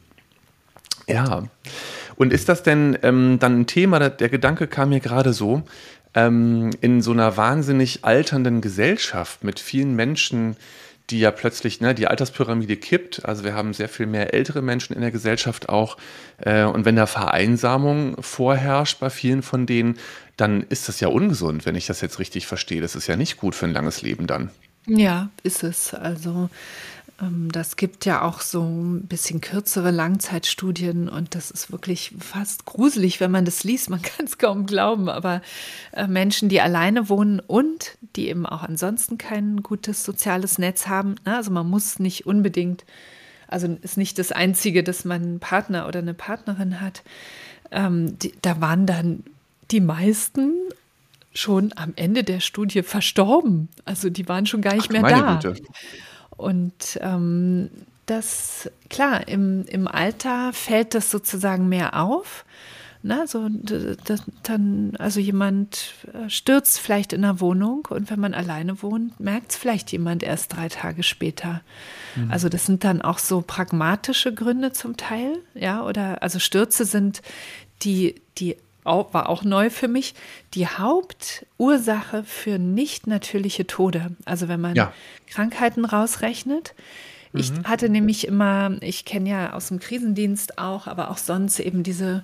Ja. 1.07 1.43
Und 2.15 2.33
ist 2.33 2.49
das 2.49 2.63
denn 2.63 2.97
ähm, 3.03 3.39
dann 3.39 3.61
ein 3.61 3.67
Thema, 3.67 4.09
der 4.09 4.29
Gedanke 4.29 4.67
kam 4.67 4.89
mir 4.89 4.99
gerade 4.99 5.33
so, 5.33 5.63
ähm, 6.13 6.71
in 6.81 7.01
so 7.01 7.11
einer 7.11 7.37
wahnsinnig 7.37 8.05
alternden 8.05 8.61
Gesellschaft 8.61 9.43
mit 9.43 9.59
vielen 9.59 9.95
Menschen, 9.95 10.55
die 11.09 11.19
ja 11.19 11.29
plötzlich, 11.29 11.81
ne, 11.81 11.93
die 11.93 12.07
Alterspyramide 12.07 12.77
kippt. 12.77 13.25
Also 13.25 13.43
wir 13.43 13.53
haben 13.53 13.73
sehr 13.73 13.89
viel 13.89 14.07
mehr 14.07 14.33
ältere 14.33 14.61
Menschen 14.61 14.95
in 14.95 15.01
der 15.01 15.11
Gesellschaft 15.11 15.69
auch. 15.69 15.97
Äh, 16.37 16.63
und 16.63 16.85
wenn 16.85 16.95
da 16.95 17.05
Vereinsamung 17.05 18.21
vorherrscht 18.21 18.99
bei 18.99 19.09
vielen 19.09 19.43
von 19.43 19.65
denen, 19.65 19.97
dann 20.37 20.63
ist 20.63 20.87
das 20.87 20.99
ja 20.99 21.09
ungesund, 21.09 21.65
wenn 21.65 21.75
ich 21.75 21.85
das 21.85 22.01
jetzt 22.01 22.17
richtig 22.17 22.47
verstehe. 22.47 22.81
Das 22.81 22.95
ist 22.95 23.07
ja 23.07 23.17
nicht 23.17 23.37
gut 23.37 23.53
für 23.53 23.65
ein 23.65 23.73
langes 23.73 24.01
Leben 24.01 24.25
dann. 24.25 24.49
Ja, 24.87 25.29
ist 25.43 25.63
es. 25.63 25.93
Also 25.93 26.49
ähm, 27.21 27.51
das 27.51 27.75
gibt 27.75 28.05
ja 28.05 28.21
auch 28.21 28.41
so 28.41 28.63
ein 28.63 29.07
bisschen 29.07 29.41
kürzere 29.41 29.91
Langzeitstudien 29.91 31.09
und 31.09 31.35
das 31.35 31.51
ist 31.51 31.71
wirklich 31.71 32.13
fast 32.19 32.65
gruselig, 32.65 33.19
wenn 33.19 33.31
man 33.31 33.45
das 33.45 33.63
liest. 33.63 33.89
Man 33.89 34.01
kann 34.03 34.25
es 34.25 34.37
kaum 34.37 34.65
glauben, 34.65 35.09
aber 35.09 35.41
äh, 35.93 36.07
Menschen, 36.07 36.49
die 36.49 36.61
alleine 36.61 37.09
wohnen 37.09 37.39
und 37.39 37.97
die 38.15 38.29
eben 38.29 38.45
auch 38.45 38.63
ansonsten 38.63 39.17
kein 39.17 39.63
gutes 39.63 40.03
soziales 40.03 40.57
Netz 40.57 40.87
haben, 40.87 41.15
ne, 41.25 41.37
also 41.37 41.51
man 41.51 41.69
muss 41.69 41.99
nicht 41.99 42.25
unbedingt, 42.25 42.85
also 43.47 43.67
ist 43.81 43.97
nicht 43.97 44.19
das 44.19 44.31
Einzige, 44.31 44.83
dass 44.83 45.05
man 45.05 45.21
einen 45.21 45.39
Partner 45.39 45.87
oder 45.87 45.99
eine 45.99 46.13
Partnerin 46.13 46.81
hat. 46.81 47.03
Ähm, 47.71 48.17
da 48.41 48.61
waren 48.61 48.85
dann 48.85 49.23
die 49.71 49.81
meisten 49.81 50.53
schon 51.35 51.73
am 51.75 51.93
Ende 51.95 52.23
der 52.23 52.39
Studie 52.39 52.81
verstorben. 52.81 53.69
Also 53.83 54.09
die 54.09 54.27
waren 54.27 54.45
schon 54.45 54.61
gar 54.61 54.73
nicht 54.73 54.87
Ach, 54.87 55.01
mehr 55.01 55.03
da. 55.03 55.35
Güte. 55.35 55.61
Und 56.37 56.97
ähm, 57.01 57.69
dass 58.05 58.69
klar, 58.89 59.27
im, 59.27 59.65
im 59.65 59.87
Alter 59.87 60.53
fällt 60.53 60.95
das 60.95 61.11
sozusagen 61.11 61.69
mehr 61.69 62.01
auf. 62.01 62.45
Na, 63.07 63.27
so, 63.27 63.49
das, 63.49 64.23
dann, 64.41 64.93
also 64.97 65.19
jemand 65.19 65.93
äh, 66.11 66.27
stürzt 66.27 66.79
vielleicht 66.79 67.13
in 67.13 67.21
der 67.21 67.39
Wohnung 67.39 67.87
und 67.91 68.09
wenn 68.09 68.19
man 68.19 68.33
alleine 68.33 68.81
wohnt, 68.81 69.19
merkt 69.19 69.51
es 69.51 69.57
vielleicht 69.57 69.91
jemand 69.91 70.23
erst 70.23 70.55
drei 70.55 70.69
Tage 70.69 71.03
später. 71.03 71.61
Mhm. 72.15 72.31
Also 72.31 72.49
das 72.49 72.65
sind 72.65 72.83
dann 72.83 73.03
auch 73.03 73.19
so 73.19 73.43
pragmatische 73.45 74.33
Gründe 74.33 74.71
zum 74.71 74.97
Teil, 74.97 75.37
ja, 75.53 75.85
oder 75.85 76.23
also 76.23 76.39
Stürze 76.39 76.83
sind 76.83 77.21
die, 77.83 78.15
die 78.39 78.57
auch, 78.85 79.13
war 79.13 79.29
auch 79.29 79.43
neu 79.43 79.69
für 79.69 79.87
mich, 79.87 80.15
die 80.53 80.67
Hauptursache 80.67 82.23
für 82.23 82.59
nicht 82.59 83.07
natürliche 83.07 83.67
Tode. 83.67 84.15
Also 84.25 84.47
wenn 84.47 84.61
man 84.61 84.75
ja. 84.75 84.93
Krankheiten 85.27 85.85
rausrechnet, 85.85 86.73
ich 87.33 87.51
mhm. 87.51 87.65
hatte 87.65 87.89
nämlich 87.89 88.27
immer, 88.27 88.77
ich 88.81 89.05
kenne 89.05 89.29
ja 89.29 89.53
aus 89.53 89.67
dem 89.67 89.79
Krisendienst 89.79 90.57
auch, 90.57 90.87
aber 90.87 91.11
auch 91.11 91.17
sonst 91.17 91.59
eben 91.59 91.83
diese 91.83 92.23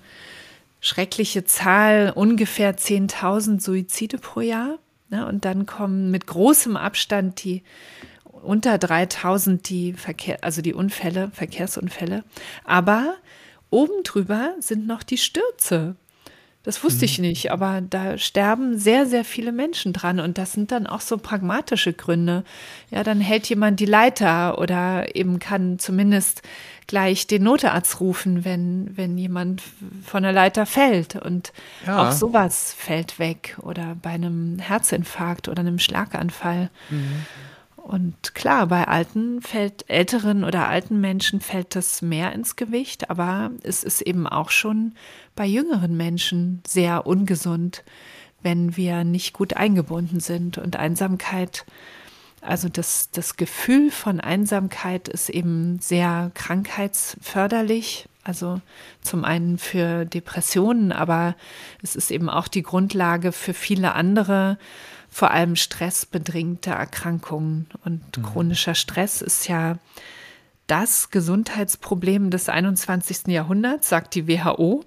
schreckliche 0.80 1.44
Zahl, 1.44 2.12
ungefähr 2.16 2.78
10.000 2.78 3.62
Suizide 3.62 4.18
pro 4.18 4.42
Jahr. 4.42 4.80
Ne? 5.10 5.28
Und 5.28 5.46
dann 5.46 5.66
kommen 5.66 6.12
mit 6.12 6.28
großem 6.28 6.78
Abstand 6.78 7.44
die 7.44 7.64
unter 8.42 8.78
3000 8.78 9.70
die 9.70 9.94
Verkehr, 9.94 10.40
also 10.42 10.62
die 10.62 10.74
Unfälle, 10.74 11.30
Verkehrsunfälle. 11.34 12.24
Aber 12.64 13.16
oben 13.70 14.04
drüber 14.04 14.56
sind 14.60 14.88
noch 14.88 15.04
die 15.04 15.18
Stürze. 15.18 15.96
Das 16.64 16.84
wusste 16.84 17.06
ich 17.06 17.18
mhm. 17.18 17.26
nicht, 17.26 17.52
aber 17.52 17.82
da 17.82 18.20
sterben 18.20 18.78
sehr, 18.78 19.08
sehr 19.08 19.26
viele 19.26 19.52
Menschen 19.52 19.94
dran 19.94 20.20
und 20.20 20.38
das 20.38 20.52
sind 20.52 20.72
dann 20.72 20.86
auch 20.86 21.02
so 21.02 21.18
pragmatische 21.18 21.92
Gründe. 21.92 22.44
Ja, 22.92 23.04
dann 23.04 23.20
hält 23.20 23.48
jemand 23.48 23.80
die 23.80 23.86
Leiter 23.86 24.60
oder 24.60 25.16
eben 25.16 25.40
kann 25.40 25.80
zumindest 25.80 26.44
gleich 26.86 27.26
den 27.26 27.44
Notarzt 27.44 28.00
rufen, 28.00 28.46
wenn, 28.46 28.96
wenn 28.96 29.18
jemand 29.18 29.64
von 30.06 30.22
der 30.22 30.34
Leiter 30.34 30.68
fällt 30.68 31.16
und 31.16 31.52
ja. 31.88 32.10
auch 32.10 32.12
sowas 32.12 32.76
fällt 32.78 33.18
weg 33.18 33.58
oder 33.62 33.96
bei 34.00 34.12
einem 34.12 34.60
Herzinfarkt 34.60 35.48
oder 35.48 35.62
einem 35.62 35.80
Schlaganfall. 35.80 36.70
Mhm. 36.90 37.26
Und 37.92 38.36
klar, 38.36 38.68
bei 38.68 38.88
alten 38.88 39.42
fällt, 39.42 39.90
älteren 39.90 40.46
oder 40.46 40.70
alten 40.70 41.02
Menschen 41.02 41.42
fällt 41.42 41.76
das 41.76 42.02
mehr 42.02 42.32
ins 42.32 42.56
Gewicht, 42.56 43.10
aber 43.10 43.52
es 43.64 43.84
ist 43.84 44.00
eben 44.00 44.28
auch 44.28 44.50
schon 44.50 44.94
bei 45.36 45.46
jüngeren 45.46 45.98
Menschen 45.98 46.62
sehr 46.66 47.06
ungesund, 47.06 47.84
wenn 48.42 48.78
wir 48.78 49.04
nicht 49.04 49.34
gut 49.34 49.58
eingebunden 49.58 50.22
sind. 50.22 50.58
Und 50.58 50.78
Einsamkeit, 50.78 51.66
also 52.40 52.70
das, 52.70 53.12
das 53.12 53.36
Gefühl 53.36 53.92
von 53.92 54.22
Einsamkeit 54.22 55.10
ist 55.10 55.28
eben 55.28 55.80
sehr 55.82 56.32
krankheitsförderlich. 56.34 58.08
Also 58.24 58.62
zum 59.02 59.26
einen 59.26 59.58
für 59.58 60.06
Depressionen, 60.06 60.94
aber 60.94 61.36
es 61.84 61.98
ist 61.98 62.10
eben 62.10 62.30
auch 62.30 62.48
die 62.48 62.64
Grundlage 62.64 63.34
für 63.34 63.54
viele 63.54 63.96
andere 63.96 64.58
vor 65.12 65.32
allem 65.32 65.56
stressbedingte 65.58 66.72
Erkrankungen. 66.72 67.68
Und 67.84 68.18
mhm. 68.18 68.24
chronischer 68.24 68.74
Stress 68.74 69.22
ist 69.22 69.48
ja 69.48 69.78
das 70.68 71.12
Gesundheitsproblem 71.12 72.30
des 72.32 72.48
21. 72.48 73.28
Jahrhunderts, 73.28 73.90
sagt 73.90 74.16
die 74.16 74.28
WHO. 74.28 74.86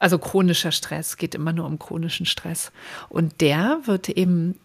Also 0.00 0.18
chronischer 0.18 0.72
Stress 0.72 1.18
geht 1.18 1.34
immer 1.34 1.52
nur 1.52 1.66
um 1.66 1.78
chronischen 1.78 2.26
Stress. 2.26 2.72
Und 3.10 3.40
der 3.42 3.80
wird 3.84 4.08
eben 4.08 4.58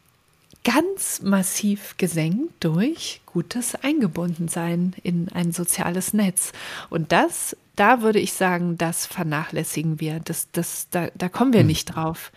ganz 0.63 1.21
massiv 1.21 1.95
gesenkt 1.97 2.53
durch 2.61 3.21
gutes 3.25 3.75
Eingebundensein 3.75 4.93
in 5.03 5.29
ein 5.29 5.51
soziales 5.51 6.13
Netz. 6.13 6.53
Und 6.89 7.11
das, 7.11 7.57
da 7.75 8.01
würde 8.01 8.19
ich 8.19 8.33
sagen, 8.33 8.77
das 8.77 9.05
vernachlässigen 9.05 9.99
wir. 9.99 10.19
Das, 10.19 10.49
das, 10.51 10.87
da, 10.91 11.07
da 11.15 11.29
kommen 11.29 11.53
wir 11.53 11.61
mhm. 11.61 11.67
nicht 11.67 11.85
drauf. 11.85 12.31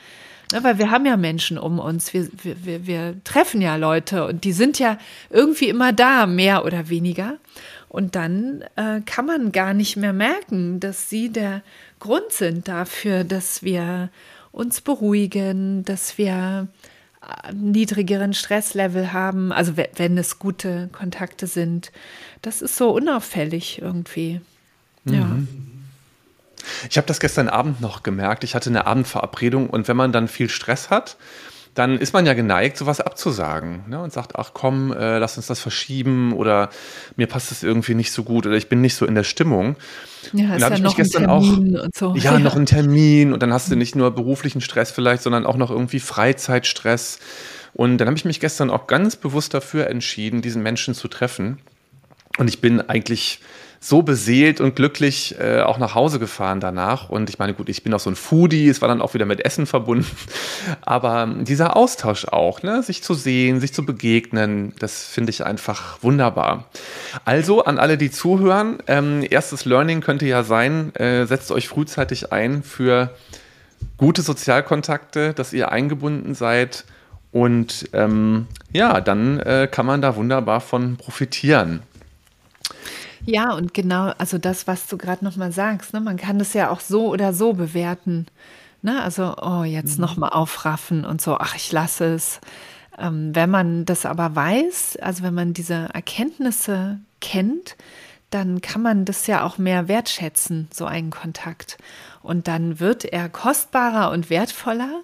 Ja, 0.53 0.63
weil 0.63 0.79
wir 0.79 0.91
haben 0.91 1.07
ja 1.07 1.17
Menschen 1.17 1.59
um 1.59 1.79
uns, 1.79 2.13
wir, 2.13 2.29
wir, 2.43 2.87
wir 2.87 3.17
treffen 3.25 3.63
ja 3.63 3.77
Leute 3.77 4.27
und 4.27 4.45
die 4.45 4.53
sind 4.53 4.79
ja 4.79 4.99
irgendwie 5.31 5.69
immer 5.69 5.93
da, 5.93 6.27
mehr 6.27 6.65
oder 6.65 6.89
weniger. 6.89 7.39
Und 7.89 8.15
dann 8.17 8.65
äh, 8.77 9.01
kann 9.07 9.27
man 9.27 9.53
gar 9.53 9.73
nicht 9.73 9.97
mehr 9.97 10.13
merken, 10.13 10.81
dass 10.81 11.09
sie 11.09 11.29
der 11.29 11.63
Grund 12.01 12.31
sind 12.31 12.67
dafür, 12.69 13.25
dass 13.25 13.63
wir 13.63 14.11
uns 14.53 14.81
beruhigen, 14.81 15.85
dass 15.85 16.19
wir 16.19 16.69
äh, 17.23 17.53
niedrigeren 17.53 18.35
Stresslevel 18.35 19.13
haben, 19.13 19.53
also 19.53 19.75
wenn 19.77 20.19
es 20.19 20.39
gute 20.39 20.89
Kontakte 20.93 21.47
sind. 21.47 21.93
Das 22.43 22.63
ist 22.63 22.77
so 22.77 22.91
unauffällig 22.91 23.81
irgendwie. 23.81 24.41
Ja. 25.05 25.39
Ich 26.91 26.97
habe 26.97 27.07
das 27.07 27.21
gestern 27.21 27.49
Abend 27.49 27.81
noch 27.81 28.03
gemerkt. 28.03 28.45
Ich 28.45 28.55
hatte 28.55 28.71
eine 28.71 28.87
Abendverabredung 28.87 29.71
und 29.71 29.89
wenn 29.89 29.97
man 29.97 30.13
dann 30.13 30.29
viel 30.29 30.49
Stress 30.49 30.91
hat, 30.91 31.17
dann 31.75 31.99
ist 31.99 32.13
man 32.13 32.25
ja 32.25 32.35
geneigt, 32.35 32.77
sowas 32.77 33.01
abzusagen 33.01 33.85
ne? 33.89 34.01
und 34.01 34.13
sagt, 34.13 34.37
ach 34.37 34.53
komm, 34.55 34.93
äh, 34.93 35.19
lass 35.19 35.37
uns 35.37 35.49
das 35.49 35.59
verschieben 35.59 36.33
oder 36.33 36.71
mir 37.17 37.27
passt 37.27 37.51
das 37.51 37.63
irgendwie 37.65 37.95
nicht 37.95 38.13
so 38.13 38.23
gut 38.23 38.47
oder 38.47 38.57
ich 38.57 38.69
bin 38.69 38.81
nicht 38.81 38.95
so 38.95 39.07
in 39.07 39.15
der 39.15 39.25
Stimmung. 39.25 39.77
Ja, 40.33 40.55
ist 40.55 40.61
ja 40.61 40.79
noch 40.79 40.97
ein 40.97 41.11
Termin 41.11 41.29
auch, 41.29 41.85
und 41.85 41.95
so. 41.95 42.15
Ja, 42.15 42.35
ja, 42.35 42.39
noch 42.39 42.55
ein 42.55 42.67
Termin 42.67 43.33
und 43.33 43.43
dann 43.43 43.53
hast 43.53 43.71
du 43.71 43.77
nicht 43.77 43.97
nur 43.97 44.13
beruflichen 44.13 44.61
Stress 44.61 44.93
vielleicht, 44.93 45.23
sondern 45.23 45.47
auch 45.47 45.57
noch 45.57 45.71
irgendwie 45.71 46.01
Freizeitstress. 46.01 47.19
Und 47.73 47.99
dann 47.99 48.07
habe 48.07 48.17
ich 48.17 48.25
mich 48.25 48.39
gestern 48.39 48.71
auch 48.71 48.87
ganz 48.87 49.17
bewusst 49.17 49.53
dafür 49.53 49.89
entschieden, 49.89 50.43
diesen 50.43 50.63
Menschen 50.63 50.95
zu 50.95 51.09
treffen. 51.09 51.59
Und 52.39 52.49
ich 52.49 52.61
bin 52.61 52.81
eigentlich 52.81 53.41
so 53.85 54.01
beseelt 54.01 54.63
und 54.63 54.77
glücklich 54.77 55.39
äh, 55.39 55.61
auch 55.61 55.77
nach 55.77 55.95
Hause 55.95 56.19
gefahren 56.19 56.59
danach. 56.59 57.11
Und 57.11 57.29
ich 57.29 57.39
meine, 57.39 57.53
gut, 57.53 57.69
ich 57.69 57.83
bin 57.83 57.93
auch 57.93 58.01
so 58.01 58.09
ein 58.09 58.17
Foodie, 58.17 58.71
es 58.71 58.81
war 58.81 58.89
dann 58.89 59.03
auch 59.03 59.13
wieder 59.13 59.27
mit 59.27 59.45
Essen 59.45 59.67
verbunden. 59.67 60.07
Aber 60.81 61.29
dieser 61.43 61.77
Austausch 61.77 62.25
auch, 62.25 62.63
ne? 62.63 62.83
sich 62.83 63.03
zu 63.03 63.13
sehen, 63.13 63.61
sich 63.61 63.75
zu 63.75 63.85
begegnen, 63.85 64.73
das 64.79 65.05
finde 65.05 65.29
ich 65.29 65.45
einfach 65.45 66.03
wunderbar. 66.03 66.71
Also 67.27 67.67
an 67.67 67.79
alle, 67.79 67.99
die 67.99 68.11
zuhören, 68.11 68.79
ähm, 68.87 69.23
erstes 69.29 69.67
Learning 69.67 70.01
könnte 70.01 70.25
ja 70.25 70.45
sein, 70.45 70.95
äh, 70.97 71.27
setzt 71.27 71.53
euch 71.53 71.69
frühzeitig 71.69 72.33
ein 72.33 72.63
für 72.63 73.11
gute 73.99 74.23
Sozialkontakte, 74.23 75.35
dass 75.35 75.53
ihr 75.53 75.71
eingebunden 75.71 76.35
seid. 76.35 76.87
Und 77.33 77.91
ähm, 77.93 78.47
ja, 78.73 79.03
dann 79.03 79.41
äh, 79.41 79.69
kann 79.71 79.85
man 79.85 80.01
da 80.01 80.17
wunderbar 80.17 80.63
von 80.63 80.97
profitieren. 80.97 81.83
Ja, 83.27 83.55
und 83.55 83.73
genau, 83.75 84.13
also 84.19 84.39
das, 84.39 84.67
was 84.67 84.87
du 84.87 84.99
gerade 84.99 85.25
nochmal 85.25 85.53
sagst, 85.53 85.93
ne, 85.95 86.01
man 86.01 86.17
kann 86.17 86.39
das 86.39 86.53
ja 86.53 86.71
auch 86.71 86.81
so 86.81 87.09
oder 87.09 87.33
so 87.33 87.55
bewerten. 87.55 88.27
Ne? 88.83 89.03
Also, 89.03 89.35
oh, 89.41 89.65
jetzt 89.65 89.97
mhm. 89.97 90.03
nochmal 90.03 90.31
aufraffen 90.31 91.05
und 91.05 91.21
so, 91.21 91.39
ach, 91.39 91.55
ich 91.57 91.73
lasse 91.73 92.05
es. 92.15 92.41
Ähm, 92.99 93.35
wenn 93.35 93.51
man 93.51 93.87
das 93.87 94.07
aber 94.07 94.37
weiß, 94.37 94.99
also 95.01 95.23
wenn 95.23 95.35
man 95.35 95.55
diese 95.55 95.89
Erkenntnisse 95.93 97.01
kennt, 97.21 97.77
dann 98.31 98.61
kann 98.61 98.83
man 98.83 99.05
das 99.05 99.27
ja 99.27 99.45
auch 99.45 99.59
mehr 99.59 99.89
wertschätzen, 99.89 100.69
so 100.73 100.87
einen 100.87 101.11
Kontakt. 101.11 101.79
Und 102.23 102.49
dann 102.49 102.81
wird 102.81 103.05
er 103.05 103.29
kostbarer 103.29 104.11
und 104.11 104.29
wertvoller. 104.29 105.03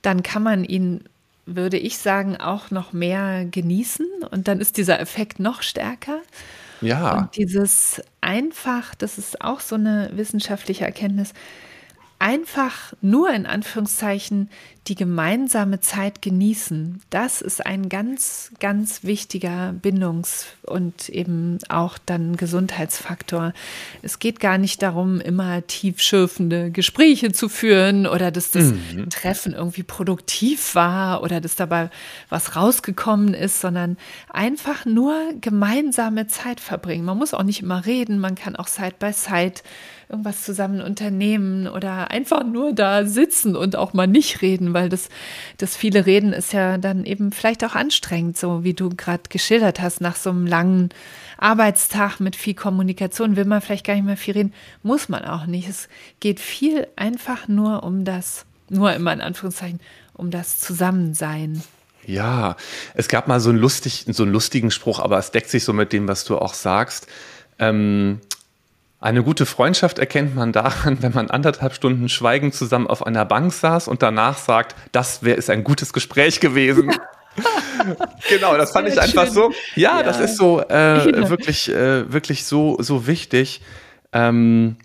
Dann 0.00 0.22
kann 0.22 0.42
man 0.42 0.64
ihn, 0.64 1.04
würde 1.44 1.76
ich 1.76 1.98
sagen, 1.98 2.36
auch 2.36 2.70
noch 2.70 2.92
mehr 2.92 3.44
genießen. 3.44 4.06
Und 4.30 4.48
dann 4.48 4.60
ist 4.60 4.76
dieser 4.76 5.00
Effekt 5.00 5.40
noch 5.40 5.62
stärker. 5.62 6.20
Ja. 6.80 7.18
Und 7.18 7.36
dieses 7.36 8.02
einfach, 8.20 8.94
das 8.94 9.18
ist 9.18 9.40
auch 9.40 9.60
so 9.60 9.74
eine 9.74 10.10
wissenschaftliche 10.14 10.84
Erkenntnis, 10.84 11.32
einfach 12.18 12.92
nur 13.00 13.30
in 13.30 13.46
Anführungszeichen 13.46 14.50
die 14.88 14.94
gemeinsame 14.94 15.80
Zeit 15.80 16.22
genießen. 16.22 17.02
Das 17.10 17.42
ist 17.42 17.64
ein 17.64 17.88
ganz, 17.88 18.50
ganz 18.58 19.04
wichtiger 19.04 19.74
Bindungs- 19.82 20.46
und 20.62 21.10
eben 21.10 21.58
auch 21.68 21.98
dann 21.98 22.36
Gesundheitsfaktor. 22.36 23.52
Es 24.02 24.18
geht 24.18 24.40
gar 24.40 24.56
nicht 24.56 24.82
darum, 24.82 25.20
immer 25.20 25.66
tiefschürfende 25.66 26.70
Gespräche 26.70 27.32
zu 27.32 27.48
führen 27.48 28.06
oder 28.06 28.30
dass 28.30 28.50
das 28.50 28.72
mhm. 28.72 29.10
Treffen 29.10 29.52
irgendwie 29.52 29.82
produktiv 29.82 30.74
war 30.74 31.22
oder 31.22 31.40
dass 31.40 31.54
dabei 31.54 31.90
was 32.30 32.56
rausgekommen 32.56 33.34
ist, 33.34 33.60
sondern 33.60 33.98
einfach 34.30 34.86
nur 34.86 35.14
gemeinsame 35.40 36.28
Zeit 36.28 36.60
verbringen. 36.60 37.04
Man 37.04 37.18
muss 37.18 37.34
auch 37.34 37.42
nicht 37.42 37.62
immer 37.62 37.84
reden, 37.84 38.18
man 38.18 38.34
kann 38.36 38.56
auch 38.56 38.68
Side 38.68 38.94
by 38.98 39.12
Side 39.12 39.60
irgendwas 40.08 40.42
zusammen 40.42 40.80
unternehmen 40.80 41.68
oder 41.68 42.07
einfach 42.08 42.44
nur 42.44 42.72
da 42.72 43.04
sitzen 43.04 43.56
und 43.56 43.76
auch 43.76 43.92
mal 43.92 44.06
nicht 44.06 44.42
reden, 44.42 44.74
weil 44.74 44.88
das, 44.88 45.08
das 45.56 45.76
viele 45.76 46.06
Reden 46.06 46.32
ist 46.32 46.52
ja 46.52 46.78
dann 46.78 47.04
eben 47.04 47.32
vielleicht 47.32 47.64
auch 47.64 47.74
anstrengend, 47.74 48.36
so 48.36 48.64
wie 48.64 48.74
du 48.74 48.90
gerade 48.90 49.24
geschildert 49.28 49.80
hast, 49.80 50.00
nach 50.00 50.16
so 50.16 50.30
einem 50.30 50.46
langen 50.46 50.90
Arbeitstag 51.38 52.20
mit 52.20 52.36
viel 52.36 52.54
Kommunikation 52.54 53.36
will 53.36 53.44
man 53.44 53.60
vielleicht 53.60 53.86
gar 53.86 53.94
nicht 53.94 54.04
mehr 54.04 54.16
viel 54.16 54.34
reden, 54.34 54.54
muss 54.82 55.08
man 55.08 55.24
auch 55.24 55.46
nicht. 55.46 55.68
Es 55.68 55.88
geht 56.20 56.40
viel 56.40 56.86
einfach 56.96 57.48
nur 57.48 57.84
um 57.84 58.04
das, 58.04 58.44
nur 58.68 58.92
immer 58.92 59.12
in 59.12 59.20
Anführungszeichen, 59.20 59.80
um 60.14 60.30
das 60.30 60.58
Zusammensein. 60.58 61.62
Ja, 62.06 62.56
es 62.94 63.08
gab 63.08 63.28
mal 63.28 63.38
so 63.38 63.50
einen, 63.50 63.58
lustig, 63.58 64.06
so 64.08 64.22
einen 64.22 64.32
lustigen 64.32 64.70
Spruch, 64.70 64.98
aber 64.98 65.18
es 65.18 65.30
deckt 65.30 65.50
sich 65.50 65.64
so 65.64 65.72
mit 65.72 65.92
dem, 65.92 66.08
was 66.08 66.24
du 66.24 66.38
auch 66.38 66.54
sagst 66.54 67.06
Ähm, 67.60 68.20
eine 69.00 69.22
gute 69.22 69.46
Freundschaft 69.46 69.98
erkennt 69.98 70.34
man 70.34 70.52
daran, 70.52 71.02
wenn 71.02 71.12
man 71.12 71.30
anderthalb 71.30 71.72
Stunden 71.74 72.08
schweigend 72.08 72.54
zusammen 72.54 72.86
auf 72.88 73.06
einer 73.06 73.24
Bank 73.24 73.52
saß 73.52 73.88
und 73.88 74.02
danach 74.02 74.38
sagt, 74.38 74.74
das 74.92 75.22
wäre 75.22 75.36
ist 75.36 75.50
ein 75.50 75.62
gutes 75.64 75.92
Gespräch 75.92 76.40
gewesen. 76.40 76.92
genau, 78.28 78.56
das 78.56 78.72
fand 78.72 78.88
Sehr 78.88 78.96
ich 78.96 79.02
einfach 79.02 79.26
schön. 79.26 79.34
so. 79.34 79.52
Ja, 79.76 79.98
ja, 79.98 80.02
das 80.02 80.18
ist 80.18 80.36
so 80.36 80.60
äh, 80.60 81.28
wirklich, 81.28 81.68
äh, 81.68 82.12
wirklich 82.12 82.44
so, 82.44 82.76
so 82.80 83.06
wichtig. 83.06 83.62
Ähm, 84.12 84.76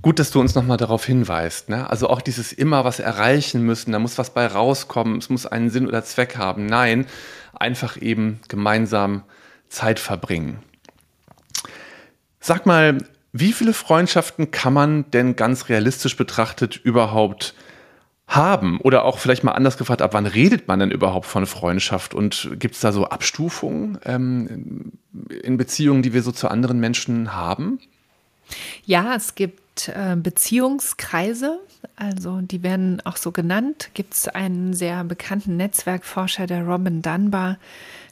gut, 0.00 0.18
dass 0.18 0.30
du 0.30 0.40
uns 0.40 0.54
nochmal 0.54 0.78
darauf 0.78 1.04
hinweist. 1.04 1.68
Ne? 1.68 1.90
Also 1.90 2.08
auch 2.08 2.22
dieses 2.22 2.54
immer 2.54 2.86
was 2.86 2.98
erreichen 2.98 3.62
müssen, 3.62 3.92
da 3.92 3.98
muss 3.98 4.16
was 4.16 4.30
bei 4.30 4.46
rauskommen, 4.46 5.18
es 5.18 5.28
muss 5.28 5.44
einen 5.44 5.68
Sinn 5.68 5.86
oder 5.86 6.02
Zweck 6.02 6.38
haben. 6.38 6.64
Nein, 6.64 7.06
einfach 7.52 8.00
eben 8.00 8.40
gemeinsam 8.48 9.22
Zeit 9.68 10.00
verbringen. 10.00 10.62
Sag 12.40 12.64
mal, 12.64 12.96
wie 13.32 13.52
viele 13.52 13.72
Freundschaften 13.72 14.50
kann 14.50 14.72
man 14.72 15.10
denn 15.10 15.36
ganz 15.36 15.68
realistisch 15.68 16.16
betrachtet 16.16 16.76
überhaupt 16.76 17.54
haben? 18.26 18.80
Oder 18.80 19.04
auch 19.04 19.18
vielleicht 19.18 19.44
mal 19.44 19.52
anders 19.52 19.76
gefragt, 19.76 20.02
ab 20.02 20.14
wann 20.14 20.26
redet 20.26 20.68
man 20.68 20.78
denn 20.78 20.90
überhaupt 20.90 21.26
von 21.26 21.46
Freundschaft? 21.46 22.14
Und 22.14 22.50
gibt 22.54 22.74
es 22.74 22.80
da 22.80 22.92
so 22.92 23.06
Abstufungen 23.06 23.98
ähm, 24.04 24.92
in 25.42 25.56
Beziehungen, 25.56 26.02
die 26.02 26.12
wir 26.12 26.22
so 26.22 26.32
zu 26.32 26.48
anderen 26.48 26.80
Menschen 26.80 27.34
haben? 27.34 27.80
Ja, 28.84 29.14
es 29.14 29.34
gibt 29.34 29.59
äh, 29.88 30.16
Beziehungskreise, 30.16 31.58
also 31.96 32.40
die 32.40 32.62
werden 32.62 33.00
auch 33.04 33.16
so 33.16 33.32
genannt. 33.32 33.90
Gibt 33.94 34.14
es 34.14 34.28
einen 34.28 34.74
sehr 34.74 35.04
bekannten 35.04 35.56
Netzwerkforscher, 35.56 36.46
der 36.46 36.64
Robin 36.64 37.02
Dunbar, 37.02 37.58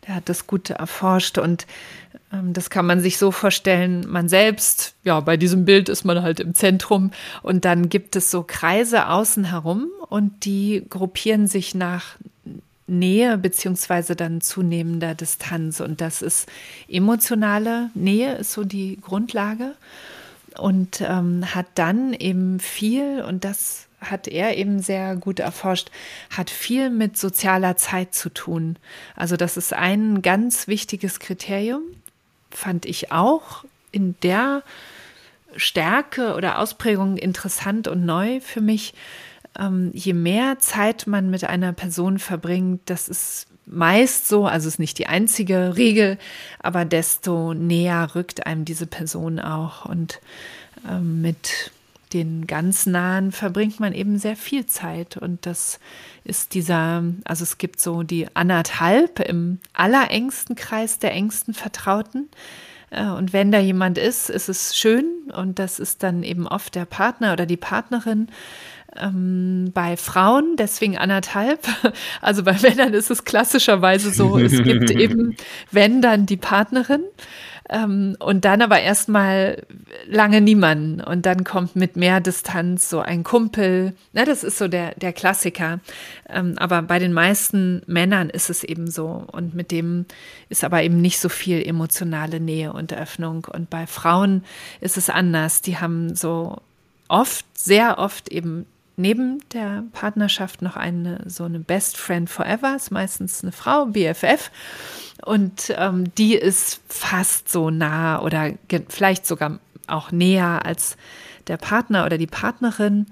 der 0.07 0.17
hat 0.17 0.29
das 0.29 0.47
gut 0.47 0.71
erforscht 0.71 1.39
und 1.39 1.67
ähm, 2.33 2.53
das 2.53 2.71
kann 2.71 2.87
man 2.87 3.01
sich 3.01 3.19
so 3.19 3.31
vorstellen, 3.31 4.07
man 4.09 4.29
selbst, 4.29 4.95
ja, 5.05 5.21
bei 5.21 5.37
diesem 5.37 5.65
Bild 5.65 5.89
ist 5.89 6.05
man 6.05 6.23
halt 6.23 6.41
im 6.41 6.55
Zentrum. 6.55 7.11
Und 7.43 7.65
dann 7.65 7.89
gibt 7.89 8.17
es 8.17 8.31
so 8.31 8.43
Kreise 8.43 9.09
außen 9.09 9.45
herum 9.45 9.89
und 10.09 10.45
die 10.45 10.85
gruppieren 10.89 11.47
sich 11.47 11.75
nach 11.75 12.17
Nähe 12.87 13.37
beziehungsweise 13.37 14.17
dann 14.17 14.41
zunehmender 14.41 15.15
Distanz. 15.15 15.81
Und 15.81 16.01
das 16.01 16.23
ist 16.23 16.49
emotionale 16.89 17.91
Nähe, 17.95 18.37
ist 18.37 18.53
so 18.53 18.65
die 18.65 18.99
Grundlage 19.01 19.75
und 20.59 21.01
ähm, 21.01 21.55
hat 21.55 21.67
dann 21.75 22.13
eben 22.13 22.61
viel, 22.61 23.23
und 23.23 23.45
das 23.45 23.87
hat 24.01 24.29
er 24.29 24.57
eben 24.57 24.81
sehr 24.81 25.17
gut 25.17 25.41
erforscht, 25.41 25.91
hat 26.31 26.51
viel 26.51 26.91
mit 26.91 27.17
sozialer 27.17 27.77
Zeit 27.77 28.15
zu 28.15 28.29
tun. 28.29 28.77
Also 29.17 29.37
das 29.37 29.57
ist 29.57 29.73
ein 29.73 30.23
ganz 30.23 30.69
wichtiges 30.69 31.19
Kriterium, 31.19 31.83
fand 32.51 32.87
ich 32.87 33.11
auch 33.11 33.65
in 33.91 34.15
der 34.23 34.63
Stärke 35.57 36.35
oder 36.35 36.59
Ausprägung 36.59 37.17
interessant 37.17 37.89
und 37.89 38.05
neu 38.05 38.41
für 38.41 38.61
mich. 38.61 38.95
Ähm, 39.59 39.91
je 39.93 40.13
mehr 40.13 40.59
Zeit 40.59 41.07
man 41.07 41.31
mit 41.31 41.45
einer 41.45 41.73
Person 41.73 42.19
verbringt, 42.19 42.83
das 42.87 43.09
ist 43.09 43.48
meist 43.71 44.29
so, 44.29 44.47
also 44.47 44.69
ist 44.69 44.79
nicht 44.79 44.99
die 44.99 45.07
einzige 45.07 45.77
Regel, 45.77 46.19
aber 46.59 46.85
desto 46.85 47.55
näher 47.55 48.15
rückt 48.15 48.47
einem 48.47 48.65
diese 48.65 48.87
Person 48.87 49.39
auch. 49.39 49.85
Und 49.85 50.21
ähm, 50.89 51.21
mit 51.21 51.71
den 52.13 52.47
ganz 52.47 52.87
Nahen 52.87 53.33
verbringt 53.33 53.81
man 53.81 53.93
eben 53.93 54.19
sehr 54.19 54.37
viel 54.37 54.67
Zeit. 54.67 55.17
Und 55.17 55.45
das 55.47 55.79
ist 56.25 56.55
dieser, 56.55 57.05
also 57.25 57.43
es 57.43 57.59
gibt 57.59 57.81
so 57.81 58.03
die 58.03 58.27
anderthalb 58.35 59.21
im 59.21 59.59
allerengsten 59.73 60.57
Kreis 60.57 60.99
der 60.99 61.13
engsten 61.13 61.55
Vertrauten. 61.55 62.29
Äh, 62.91 63.09
und 63.09 63.33
wenn 63.33 63.53
da 63.53 63.59
jemand 63.59 63.99
ist, 63.99 64.31
ist 64.31 64.49
es 64.49 64.77
schön 64.77 65.05
und 65.35 65.59
das 65.59 65.79
ist 65.79 66.03
dann 66.03 66.23
eben 66.23 66.47
oft 66.47 66.75
der 66.75 66.85
Partner 66.85 67.33
oder 67.33 67.47
die 67.47 67.57
Partnerin. 67.57 68.29
Ähm, 68.97 69.71
bei 69.75 69.97
Frauen, 69.97 70.57
deswegen 70.57 70.97
anderthalb. 70.97 71.61
Also 72.21 72.43
bei 72.43 72.57
Männern 72.63 72.95
ist 72.95 73.11
es 73.11 73.25
klassischerweise 73.25 74.11
so, 74.11 74.39
es 74.39 74.63
gibt 74.63 74.91
eben, 74.91 75.37
wenn 75.71 76.03
dann 76.03 76.27
die 76.27 76.37
Partnerin. 76.37 77.03
Ähm, 77.71 78.17
und 78.19 78.45
dann 78.45 78.63
aber 78.63 78.81
erstmal 78.81 79.63
lange 80.07 80.41
niemanden. 80.41 81.03
Und 81.03 81.27
dann 81.27 81.45
kommt 81.45 81.77
mit 81.77 81.97
mehr 81.97 82.21
Distanz 82.21 82.89
so 82.89 83.01
ein 83.01 83.25
Kumpel. 83.25 83.93
Na, 84.13 84.25
das 84.25 84.43
ist 84.43 84.59
so 84.59 84.69
der, 84.69 84.95
der 84.95 85.13
Klassiker. 85.13 85.81
Ähm, 86.29 86.55
aber 86.57 86.83
bei 86.83 86.99
den 86.99 87.13
meisten 87.13 87.83
Männern 87.87 88.31
ist 88.31 88.49
es 88.49 88.65
eben 88.65 88.91
so. 88.91 89.25
Und 89.31 89.55
mit 89.55 89.71
dem 89.71 90.07
ist 90.49 90.65
aber 90.65 90.83
eben 90.83 91.01
nicht 91.01 91.21
so 91.21 91.29
viel 91.29 91.63
emotionale 91.63 92.41
Nähe 92.41 92.73
und 92.73 92.95
Öffnung. 92.95 93.47
Und 93.53 93.69
bei 93.69 93.87
Frauen 93.87 94.45
ist 94.81 94.97
es 94.97 95.11
anders. 95.11 95.61
Die 95.61 95.79
haben 95.79 96.15
so 96.15 96.57
oft, 97.09 97.45
sehr 97.57 97.99
oft 97.99 98.31
eben 98.31 98.67
neben 98.99 99.43
der 99.53 99.85
Partnerschaft 99.93 100.63
noch 100.63 100.77
eine 100.77 101.23
so 101.27 101.45
eine 101.45 101.61
Best 101.61 101.97
Friend 101.97 102.29
Forever, 102.29 102.77
ist 102.77 102.91
meistens 102.91 103.43
eine 103.43 103.53
Frau, 103.53 103.87
BFF. 103.87 104.51
Und 105.25 105.75
ähm, 105.77 106.13
die 106.17 106.35
ist 106.35 106.81
fast 106.89 107.49
so 107.49 107.71
nah 107.71 108.21
oder 108.23 108.53
vielleicht 108.89 109.27
sogar 109.27 109.59
auch 109.87 110.13
näher 110.13 110.65
als 110.65 110.97
der 111.49 111.57
Partner 111.57 112.05
oder 112.05 112.19
die 112.19 112.27
Partnerin. 112.27 113.07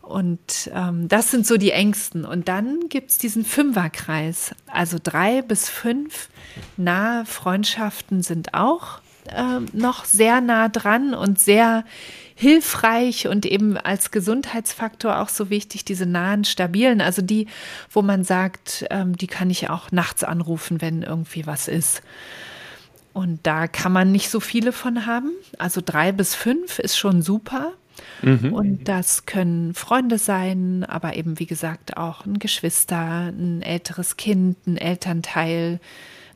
Und 0.00 0.70
ähm, 0.74 1.08
das 1.08 1.30
sind 1.30 1.46
so 1.46 1.56
die 1.56 1.70
Ängsten. 1.70 2.24
Und 2.24 2.48
dann 2.48 2.88
gibt 2.88 3.10
es 3.10 3.18
diesen 3.18 3.44
Fünferkreis. 3.44 4.54
Also 4.66 4.98
drei 5.02 5.42
bis 5.42 5.68
fünf 5.68 6.28
nahe 6.76 7.24
Freundschaften 7.24 8.22
sind 8.22 8.54
auch 8.54 9.01
äh, 9.28 9.60
noch 9.72 10.04
sehr 10.04 10.40
nah 10.40 10.68
dran 10.68 11.14
und 11.14 11.38
sehr 11.38 11.84
hilfreich 12.34 13.28
und 13.28 13.46
eben 13.46 13.76
als 13.76 14.10
Gesundheitsfaktor 14.10 15.20
auch 15.20 15.28
so 15.28 15.50
wichtig, 15.50 15.84
diese 15.84 16.06
nahen, 16.06 16.44
stabilen, 16.44 17.00
also 17.00 17.22
die, 17.22 17.46
wo 17.90 18.02
man 18.02 18.24
sagt, 18.24 18.84
ähm, 18.90 19.16
die 19.16 19.26
kann 19.26 19.50
ich 19.50 19.70
auch 19.70 19.92
nachts 19.92 20.24
anrufen, 20.24 20.80
wenn 20.80 21.02
irgendwie 21.02 21.46
was 21.46 21.68
ist. 21.68 22.02
Und 23.12 23.40
da 23.42 23.68
kann 23.68 23.92
man 23.92 24.10
nicht 24.10 24.30
so 24.30 24.40
viele 24.40 24.72
von 24.72 25.06
haben. 25.06 25.32
Also 25.58 25.82
drei 25.84 26.12
bis 26.12 26.34
fünf 26.34 26.78
ist 26.78 26.96
schon 26.96 27.22
super. 27.22 27.72
Mhm. 28.22 28.52
Und 28.52 28.84
das 28.88 29.26
können 29.26 29.74
Freunde 29.74 30.18
sein, 30.18 30.84
aber 30.88 31.14
eben 31.14 31.38
wie 31.38 31.46
gesagt 31.46 31.96
auch 31.96 32.24
ein 32.24 32.38
Geschwister, 32.38 33.26
ein 33.28 33.62
älteres 33.62 34.16
Kind, 34.16 34.66
ein 34.66 34.76
Elternteil, 34.78 35.78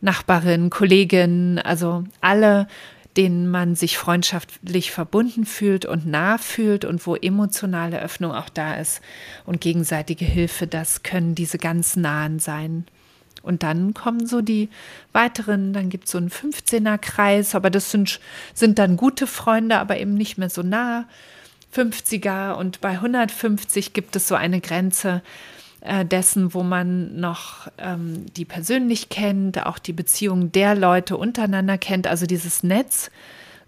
Nachbarin, 0.01 0.71
Kollegin, 0.71 1.59
also 1.59 2.05
alle 2.21 2.67
denen 3.17 3.49
man 3.51 3.75
sich 3.75 3.97
freundschaftlich 3.97 4.91
verbunden 4.91 5.47
fühlt 5.47 5.87
und 5.87 6.07
nah 6.07 6.39
fühlt 6.39 6.85
und 6.85 7.07
wo 7.07 7.17
emotionale 7.17 8.01
Öffnung 8.01 8.33
auch 8.33 8.49
da 8.49 8.75
ist 8.75 9.01
und 9.47 9.61
gegenseitige 9.61 10.25
Hilfe, 10.25 10.67
das 10.67 11.03
können 11.03 11.35
diese 11.35 11.59
ganz 11.59 11.97
nahen 11.97 12.39
sein. 12.39 12.85
Und 13.43 13.63
dann 13.63 13.95
kommen 13.95 14.27
so 14.27 14.41
die 14.43 14.69
weiteren, 15.13 15.73
dann 15.73 15.89
gibt 15.89 16.07
es 16.07 16.11
so 16.11 16.19
einen 16.19 16.31
15er-Kreis, 16.31 17.55
aber 17.55 17.71
das 17.71 17.91
sind, 17.91 18.21
sind 18.55 18.79
dann 18.79 18.97
gute 18.97 19.27
Freunde, 19.27 19.79
aber 19.79 19.99
eben 19.99 20.15
nicht 20.15 20.37
mehr 20.37 20.51
so 20.51 20.63
nah. 20.63 21.07
50er 21.75 22.55
und 22.55 22.81
bei 22.81 22.93
150 22.93 23.93
gibt 23.93 24.17
es 24.17 24.29
so 24.29 24.35
eine 24.35 24.61
Grenze, 24.61 25.23
äh, 25.87 26.05
dessen, 26.05 26.53
wo 26.55 26.63
man 26.63 27.19
noch 27.19 27.69
ähm, 27.79 28.27
die 28.37 28.45
persönlich 28.45 29.09
kennt, 29.09 29.65
auch 29.65 29.79
die 29.79 29.93
Beziehung 29.93 30.53
der 30.53 30.75
Leute 30.75 31.17
untereinander 31.17 31.79
kennt, 31.79 32.07
also 32.07 32.27
dieses 32.27 32.63
Netz. 32.63 33.11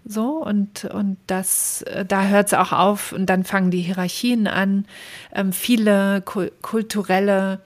So, 0.05 0.43
und, 0.43 0.85
und 0.85 1.17
das, 1.27 1.81
äh, 1.83 2.05
da 2.05 2.27
hört 2.27 2.47
es 2.47 2.53
auch 2.53 2.71
auf 2.71 3.11
und 3.11 3.27
dann 3.27 3.43
fangen 3.43 3.71
die 3.71 3.81
Hierarchien 3.81 4.47
an. 4.47 4.85
Ähm, 5.33 5.53
viele 5.53 6.21
kulturelle 6.21 7.59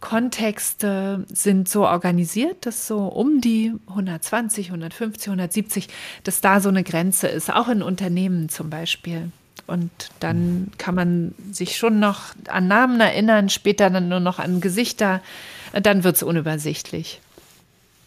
Kontexte 0.00 1.24
sind 1.32 1.68
so 1.68 1.86
organisiert, 1.86 2.66
dass 2.66 2.86
so 2.86 3.06
um 3.06 3.40
die 3.40 3.72
120, 3.88 4.66
150, 4.66 5.28
170, 5.28 5.88
dass 6.24 6.42
da 6.42 6.60
so 6.60 6.68
eine 6.68 6.84
Grenze 6.84 7.28
ist, 7.28 7.50
auch 7.50 7.68
in 7.68 7.82
Unternehmen 7.82 8.50
zum 8.50 8.68
Beispiel. 8.68 9.30
Und 9.66 9.90
dann 10.20 10.70
kann 10.78 10.94
man 10.94 11.34
sich 11.50 11.76
schon 11.76 11.98
noch 11.98 12.34
an 12.48 12.68
Namen 12.68 13.00
erinnern, 13.00 13.48
später 13.48 13.90
dann 13.90 14.08
nur 14.08 14.20
noch 14.20 14.38
an 14.38 14.60
Gesichter. 14.60 15.22
Dann 15.72 16.04
wird 16.04 16.16
es 16.16 16.22
unübersichtlich. 16.22 17.20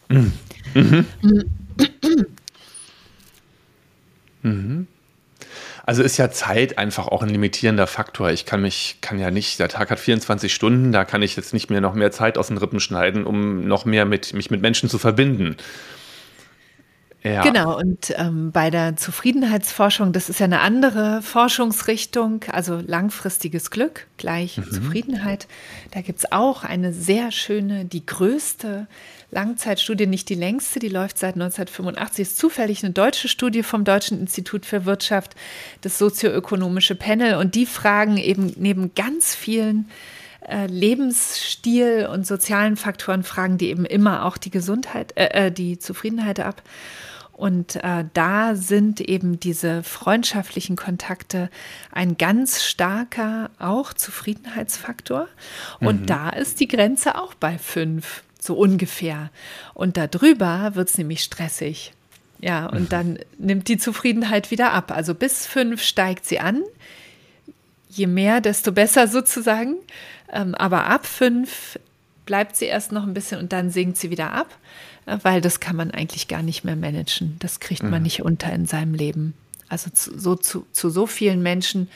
Mhm. 0.10 0.34
Mhm. 4.44 4.88
Also 5.86 6.04
ist 6.04 6.18
ja 6.18 6.30
Zeit 6.30 6.78
einfach 6.78 7.08
auch 7.08 7.24
ein 7.24 7.30
limitierender 7.30 7.88
Faktor. 7.88 8.30
Ich 8.30 8.46
kann 8.46 8.62
mich, 8.62 8.98
kann 9.02 9.20
ja 9.20 9.32
nicht, 9.32 9.58
der 9.60 9.70
Tag 9.70 9.90
hat 9.90 10.00
24 10.00 10.54
Stunden, 10.54 10.92
da 10.92 11.06
kann 11.06 11.22
ich 11.22 11.38
jetzt 11.38 11.54
nicht 11.54 11.70
mehr 11.70 11.80
noch 11.80 11.94
mehr 11.94 12.12
Zeit 12.12 12.38
aus 12.38 12.48
den 12.48 12.58
Rippen 12.58 12.82
schneiden, 12.82 13.26
um 13.26 13.66
noch 13.68 13.86
mehr 13.86 14.04
mit, 14.06 14.34
mich 14.34 14.52
mit 14.52 14.62
Menschen 14.62 14.90
zu 14.90 14.98
verbinden. 14.98 15.56
Ja. 17.24 17.42
Genau, 17.42 17.78
und 17.78 18.14
ähm, 18.16 18.52
bei 18.52 18.70
der 18.70 18.96
Zufriedenheitsforschung, 18.96 20.14
das 20.14 20.30
ist 20.30 20.40
ja 20.40 20.46
eine 20.46 20.62
andere 20.62 21.22
Forschungsrichtung, 21.22 22.46
also 22.52 22.80
langfristiges 22.86 23.72
Glück 23.72 24.08
gleich 24.18 24.58
mhm. 24.58 24.72
Zufriedenheit. 24.72 25.48
Da 25.92 26.02
gibt 26.02 26.20
es 26.20 26.32
auch 26.32 26.64
eine 26.64 26.94
sehr 26.94 27.32
schöne, 27.32 27.86
die 27.86 28.06
größte 28.06 28.88
Langzeitstudie, 29.32 30.08
nicht 30.08 30.30
die 30.30 30.36
längste, 30.36 30.80
die 30.80 30.88
läuft 30.90 31.18
seit 31.18 31.34
1985, 31.34 32.22
ist 32.22 32.38
zufällig 32.38 32.84
eine 32.84 32.94
deutsche 32.94 33.28
Studie 33.28 33.64
vom 33.64 33.84
Deutschen 33.84 34.20
Institut 34.20 34.66
für 34.66 34.86
Wirtschaft, 34.86 35.36
das 35.82 35.98
sozioökonomische 35.98 36.96
Panel. 36.96 37.36
Und 37.36 37.56
die 37.56 37.66
fragen 37.66 38.18
eben 38.18 38.54
neben 38.58 38.94
ganz 38.96 39.36
vielen 39.36 39.90
Lebensstil 40.68 42.08
und 42.12 42.26
sozialen 42.26 42.78
Faktoren, 42.78 43.24
fragen 43.24 43.58
die 43.58 43.70
eben 43.70 43.86
immer 43.86 44.26
auch 44.26 44.38
die 44.38 44.52
Gesundheit, 44.52 45.14
äh, 45.18 45.48
äh 45.48 45.52
die 45.52 45.78
Zufriedenheit 45.78 46.40
ab. 46.40 46.62
Und 47.38 47.76
äh, 47.84 48.06
da 48.16 48.56
sind 48.56 49.00
eben 49.00 49.40
diese 49.40 49.84
freundschaftlichen 49.84 50.76
Kontakte 50.76 51.52
ein 51.92 52.18
ganz 52.18 52.64
starker 52.64 53.52
auch 53.60 53.94
Zufriedenheitsfaktor. 53.94 55.28
Und 55.80 56.02
mhm. 56.02 56.06
da 56.08 56.30
ist 56.30 56.60
die 56.60 56.68
Grenze 56.68 57.16
auch 57.16 57.36
bei 57.36 57.60
fünf, 57.60 58.24
so 58.40 58.56
ungefähr. 58.56 59.30
Und 59.76 59.98
darüber 59.98 60.74
wird 60.74 60.90
es 60.90 60.98
nämlich 60.98 61.22
stressig. 61.22 61.94
Ja, 62.40 62.66
und 62.66 62.82
mhm. 62.82 62.90
dann 62.90 63.20
nimmt 63.38 63.68
die 63.68 63.78
Zufriedenheit 63.78 64.50
wieder 64.50 64.74
ab. 64.74 64.92
Also 64.92 65.14
bis 65.14 65.46
fünf 65.46 65.84
steigt 65.84 66.26
sie 66.26 66.40
an. 66.40 66.64
Je 67.90 68.08
mehr, 68.08 68.42
desto 68.42 68.72
besser 68.72 69.08
sozusagen. 69.08 69.76
Ähm, 70.32 70.56
aber 70.56 70.86
ab 70.86 71.06
fünf 71.06 71.80
bleibt 72.26 72.56
sie 72.56 72.66
erst 72.66 72.92
noch 72.92 73.04
ein 73.04 73.14
bisschen 73.14 73.40
und 73.40 73.54
dann 73.54 73.70
sinkt 73.70 73.98
sie 73.98 74.10
wieder 74.10 74.34
ab 74.34 74.50
weil 75.24 75.42
das 75.42 75.60
kann 75.60 75.76
man 75.76 75.92
eigentlich 75.92 76.28
gar 76.28 76.44
nicht 76.44 76.64
mehr 76.64 76.76
managen. 76.76 77.38
Das 77.40 77.60
kriegt 77.60 77.84
man 77.84 78.00
mhm. 78.00 78.04
nicht 78.04 78.22
unter 78.24 78.52
in 78.52 78.66
seinem 78.66 78.94
Leben. 78.94 79.34
Also 79.70 79.90
zu 79.90 80.18
so, 80.20 80.36
zu, 80.36 80.66
zu 80.72 80.90
so 80.90 81.08
vielen 81.08 81.42
Menschen, 81.42 81.90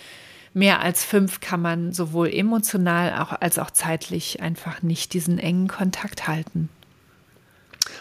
mehr 0.53 0.81
als 0.81 1.03
fünf 1.03 1.39
kann 1.41 1.61
man 1.61 1.93
sowohl 1.93 2.33
emotional 2.33 3.21
auch, 3.21 3.33
als 3.41 3.59
auch 3.59 3.71
zeitlich 3.71 4.41
einfach 4.41 4.81
nicht 4.81 5.13
diesen 5.13 5.39
engen 5.39 5.67
Kontakt 5.67 6.27
halten. 6.27 6.69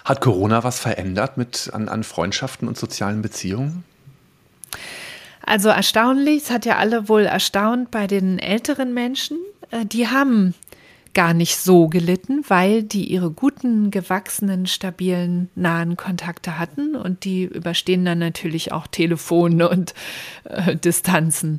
Hat 0.05 0.21
Corona 0.21 0.63
was 0.63 0.79
verändert 0.79 1.37
mit, 1.37 1.71
an, 1.73 1.89
an 1.89 2.05
Freundschaften 2.05 2.69
und 2.69 2.79
sozialen 2.79 3.23
Beziehungen? 3.23 3.85
Also 5.51 5.69
erstaunlich, 5.69 6.45
es 6.45 6.51
hat 6.53 6.65
ja 6.65 6.77
alle 6.77 7.09
wohl 7.09 7.23
erstaunt 7.23 7.91
bei 7.91 8.07
den 8.07 8.39
älteren 8.39 8.95
Menschen. 8.95 9.37
Äh, 9.73 9.85
die 9.85 10.07
haben 10.07 10.55
gar 11.13 11.35
nicht 11.35 11.57
so 11.57 11.89
gelitten, 11.89 12.45
weil 12.47 12.85
die 12.85 13.07
ihre 13.07 13.33
guten, 13.33 13.91
gewachsenen, 13.91 14.69
stabilen, 14.69 15.51
nahen 15.57 15.97
Kontakte 15.97 16.57
hatten 16.57 16.95
und 16.95 17.25
die 17.25 17.47
überstehen 17.47 18.05
dann 18.05 18.21
natürlich 18.21 18.71
auch 18.71 18.87
Telefone 18.87 19.69
und 19.69 19.93
äh, 20.45 20.77
Distanzen. 20.77 21.59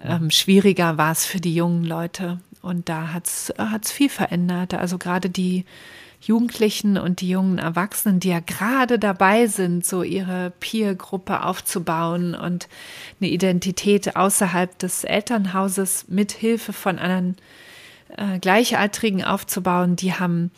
Ähm, 0.00 0.30
schwieriger 0.30 0.96
war 0.96 1.10
es 1.10 1.26
für 1.26 1.40
die 1.40 1.56
jungen 1.56 1.82
Leute 1.82 2.38
und 2.62 2.88
da 2.88 3.14
hat 3.14 3.26
es 3.26 3.90
viel 3.90 4.10
verändert. 4.10 4.74
Also 4.74 4.96
gerade 4.96 5.28
die 5.28 5.64
Jugendlichen 6.26 6.96
und 6.96 7.20
die 7.20 7.28
jungen 7.28 7.58
Erwachsenen, 7.58 8.18
die 8.18 8.30
ja 8.30 8.40
gerade 8.40 8.98
dabei 8.98 9.46
sind, 9.46 9.84
so 9.84 10.02
ihre 10.02 10.52
Peer-Gruppe 10.58 11.42
aufzubauen 11.44 12.34
und 12.34 12.68
eine 13.20 13.30
Identität 13.30 14.16
außerhalb 14.16 14.78
des 14.78 15.04
Elternhauses 15.04 16.06
mit 16.08 16.32
Hilfe 16.32 16.72
von 16.72 16.98
anderen 16.98 17.36
äh, 18.16 18.38
Gleichaltrigen 18.38 19.22
aufzubauen, 19.22 19.96
die 19.96 20.14
haben 20.14 20.50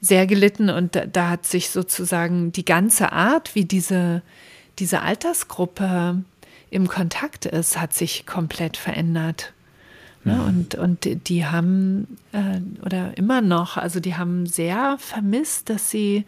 sehr 0.00 0.26
gelitten 0.26 0.70
und 0.70 0.94
da, 0.96 1.06
da, 1.06 1.30
hat 1.30 1.46
sich 1.46 1.70
sozusagen 1.70 2.52
die 2.52 2.64
ganze 2.64 3.12
Art, 3.12 3.54
wie 3.54 3.64
diese, 3.64 4.22
diese 4.78 5.02
Altersgruppe 5.02 6.22
im 6.70 6.88
Kontakt 6.88 7.46
ist, 7.46 7.80
hat 7.80 7.94
sich 7.94 8.26
komplett 8.26 8.76
verändert. 8.76 9.52
Ne? 10.24 10.34
Mhm. 10.34 10.40
Und, 10.40 10.74
und 10.74 11.28
die 11.28 11.46
haben, 11.46 12.18
äh, 12.32 12.60
oder 12.84 13.16
immer 13.16 13.40
noch, 13.40 13.76
also 13.76 14.00
die 14.00 14.16
haben 14.16 14.46
sehr 14.46 14.96
vermisst, 14.98 15.70
dass 15.70 15.90
sie 15.90 16.24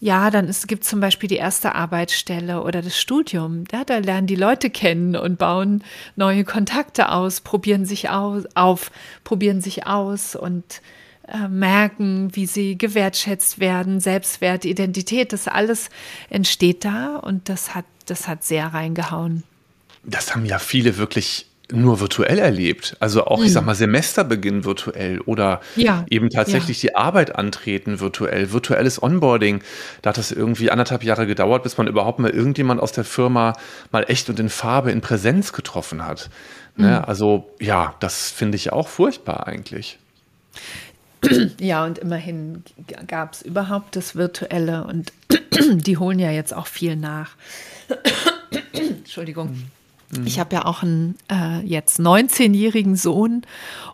ja, 0.00 0.30
dann 0.30 0.54
gibt 0.68 0.84
es 0.84 0.90
zum 0.90 1.00
Beispiel 1.00 1.28
die 1.28 1.36
erste 1.36 1.74
Arbeitsstelle 1.74 2.62
oder 2.62 2.82
das 2.82 2.98
Studium. 2.98 3.64
Ja, 3.72 3.84
da 3.84 3.98
lernen 3.98 4.28
die 4.28 4.36
Leute 4.36 4.70
kennen 4.70 5.16
und 5.16 5.38
bauen 5.38 5.82
neue 6.14 6.44
Kontakte 6.44 7.10
aus, 7.10 7.40
probieren 7.40 7.84
sich 7.84 8.08
aus, 8.08 8.44
auf, 8.54 8.92
probieren 9.24 9.60
sich 9.60 9.88
aus 9.88 10.36
und 10.36 10.82
äh, 11.26 11.48
merken, 11.48 12.30
wie 12.34 12.46
sie 12.46 12.78
gewertschätzt 12.78 13.58
werden, 13.58 13.98
Selbstwert, 13.98 14.64
Identität, 14.64 15.32
das 15.32 15.48
alles 15.48 15.90
entsteht 16.30 16.84
da 16.84 17.16
und 17.16 17.48
das 17.48 17.74
hat, 17.74 17.84
das 18.06 18.28
hat 18.28 18.44
sehr 18.44 18.68
reingehauen. 18.68 19.42
Das 20.04 20.32
haben 20.32 20.46
ja 20.46 20.60
viele 20.60 20.96
wirklich 20.96 21.46
nur 21.72 22.00
virtuell 22.00 22.38
erlebt. 22.38 22.96
Also 22.98 23.26
auch, 23.26 23.42
ich 23.42 23.52
sag 23.52 23.62
mhm. 23.62 23.66
mal, 23.66 23.74
Semesterbeginn 23.74 24.64
virtuell 24.64 25.20
oder 25.20 25.60
ja, 25.76 26.04
eben 26.08 26.30
tatsächlich 26.30 26.82
ja. 26.82 26.90
die 26.90 26.96
Arbeit 26.96 27.36
antreten 27.36 28.00
virtuell, 28.00 28.52
virtuelles 28.52 29.02
Onboarding. 29.02 29.62
Da 30.02 30.10
hat 30.10 30.18
das 30.18 30.32
irgendwie 30.32 30.70
anderthalb 30.70 31.04
Jahre 31.04 31.26
gedauert, 31.26 31.62
bis 31.62 31.76
man 31.76 31.86
überhaupt 31.86 32.18
mal 32.18 32.30
irgendjemand 32.30 32.80
aus 32.80 32.92
der 32.92 33.04
Firma 33.04 33.54
mal 33.92 34.04
echt 34.08 34.30
und 34.30 34.40
in 34.40 34.48
Farbe, 34.48 34.90
in 34.90 35.00
Präsenz 35.00 35.52
getroffen 35.52 36.06
hat. 36.06 36.30
Ne? 36.76 36.98
Mhm. 36.98 37.04
Also 37.04 37.50
ja, 37.60 37.94
das 38.00 38.30
finde 38.30 38.56
ich 38.56 38.72
auch 38.72 38.88
furchtbar 38.88 39.46
eigentlich. 39.46 39.98
Ja, 41.58 41.84
und 41.84 41.98
immerhin 41.98 42.62
gab 43.08 43.32
es 43.32 43.42
überhaupt 43.42 43.96
das 43.96 44.14
Virtuelle 44.14 44.84
und 44.84 45.12
die 45.60 45.96
holen 45.96 46.20
ja 46.20 46.30
jetzt 46.30 46.54
auch 46.54 46.68
viel 46.68 46.94
nach. 46.94 47.32
Entschuldigung. 48.72 49.50
Mhm. 49.50 49.77
Ich 50.24 50.40
habe 50.40 50.54
ja 50.54 50.64
auch 50.64 50.82
einen 50.82 51.16
äh, 51.30 51.60
jetzt 51.66 52.00
19-jährigen 52.00 52.96
Sohn 52.96 53.42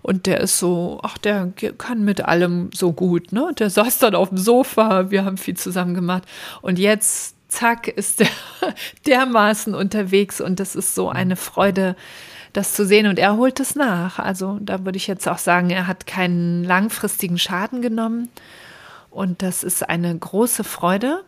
und 0.00 0.26
der 0.26 0.40
ist 0.40 0.60
so, 0.60 1.00
ach, 1.02 1.18
der 1.18 1.52
kann 1.76 2.04
mit 2.04 2.24
allem 2.24 2.70
so 2.72 2.92
gut, 2.92 3.32
ne? 3.32 3.50
Der 3.58 3.68
saß 3.68 3.98
dann 3.98 4.14
auf 4.14 4.28
dem 4.28 4.38
Sofa, 4.38 5.10
wir 5.10 5.24
haben 5.24 5.36
viel 5.36 5.56
zusammen 5.56 5.94
gemacht. 5.94 6.22
Und 6.62 6.78
jetzt, 6.78 7.34
zack, 7.48 7.88
ist 7.88 8.20
der 8.20 8.28
dermaßen 9.06 9.74
unterwegs 9.74 10.40
und 10.40 10.60
das 10.60 10.76
ist 10.76 10.94
so 10.94 11.08
eine 11.08 11.34
Freude, 11.34 11.96
das 12.52 12.74
zu 12.74 12.86
sehen. 12.86 13.08
Und 13.08 13.18
er 13.18 13.36
holt 13.36 13.58
es 13.58 13.74
nach. 13.74 14.20
Also 14.20 14.58
da 14.60 14.84
würde 14.84 14.98
ich 14.98 15.08
jetzt 15.08 15.26
auch 15.26 15.38
sagen, 15.38 15.70
er 15.70 15.88
hat 15.88 16.06
keinen 16.06 16.62
langfristigen 16.62 17.38
Schaden 17.38 17.82
genommen. 17.82 18.28
Und 19.10 19.42
das 19.42 19.64
ist 19.64 19.88
eine 19.88 20.16
große 20.16 20.62
Freude 20.62 21.24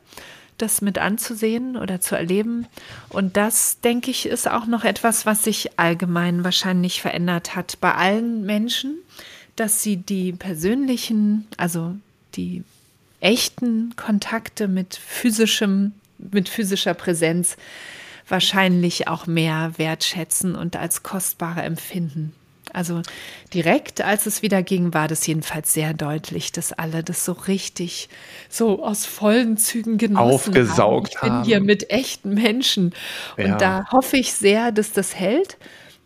das 0.58 0.80
mit 0.80 0.98
anzusehen 0.98 1.76
oder 1.76 2.00
zu 2.00 2.14
erleben. 2.14 2.66
Und 3.08 3.36
das, 3.36 3.80
denke 3.80 4.10
ich, 4.10 4.26
ist 4.26 4.48
auch 4.48 4.66
noch 4.66 4.84
etwas, 4.84 5.26
was 5.26 5.44
sich 5.44 5.78
allgemein 5.78 6.44
wahrscheinlich 6.44 7.00
verändert 7.00 7.54
hat 7.56 7.78
bei 7.80 7.94
allen 7.94 8.44
Menschen, 8.44 8.96
dass 9.56 9.82
sie 9.82 9.96
die 9.96 10.32
persönlichen, 10.32 11.46
also 11.56 11.96
die 12.34 12.62
echten 13.20 13.94
Kontakte 13.96 14.68
mit 14.68 14.96
physischem, 14.96 15.92
mit 16.18 16.48
physischer 16.48 16.94
Präsenz 16.94 17.56
wahrscheinlich 18.28 19.08
auch 19.08 19.26
mehr 19.26 19.72
wertschätzen 19.76 20.54
und 20.54 20.76
als 20.76 21.02
kostbarer 21.02 21.64
empfinden. 21.64 22.32
Also 22.76 23.00
direkt, 23.54 24.02
als 24.02 24.26
es 24.26 24.42
wieder 24.42 24.62
ging, 24.62 24.92
war 24.92 25.08
das 25.08 25.26
jedenfalls 25.26 25.72
sehr 25.72 25.94
deutlich, 25.94 26.52
dass 26.52 26.74
alle 26.74 27.02
das 27.02 27.24
so 27.24 27.32
richtig, 27.32 28.10
so 28.50 28.84
aus 28.84 29.06
vollen 29.06 29.56
Zügen 29.56 29.96
genossen 29.96 30.50
Aufgesaugt 30.50 31.22
haben. 31.22 31.26
Ich 31.26 31.32
bin 31.32 31.44
hier 31.44 31.60
mit 31.60 31.88
echten 31.90 32.34
Menschen. 32.34 32.92
Und 33.38 33.46
ja. 33.46 33.56
da 33.56 33.90
hoffe 33.90 34.18
ich 34.18 34.34
sehr, 34.34 34.72
dass 34.72 34.92
das 34.92 35.14
hält, 35.14 35.56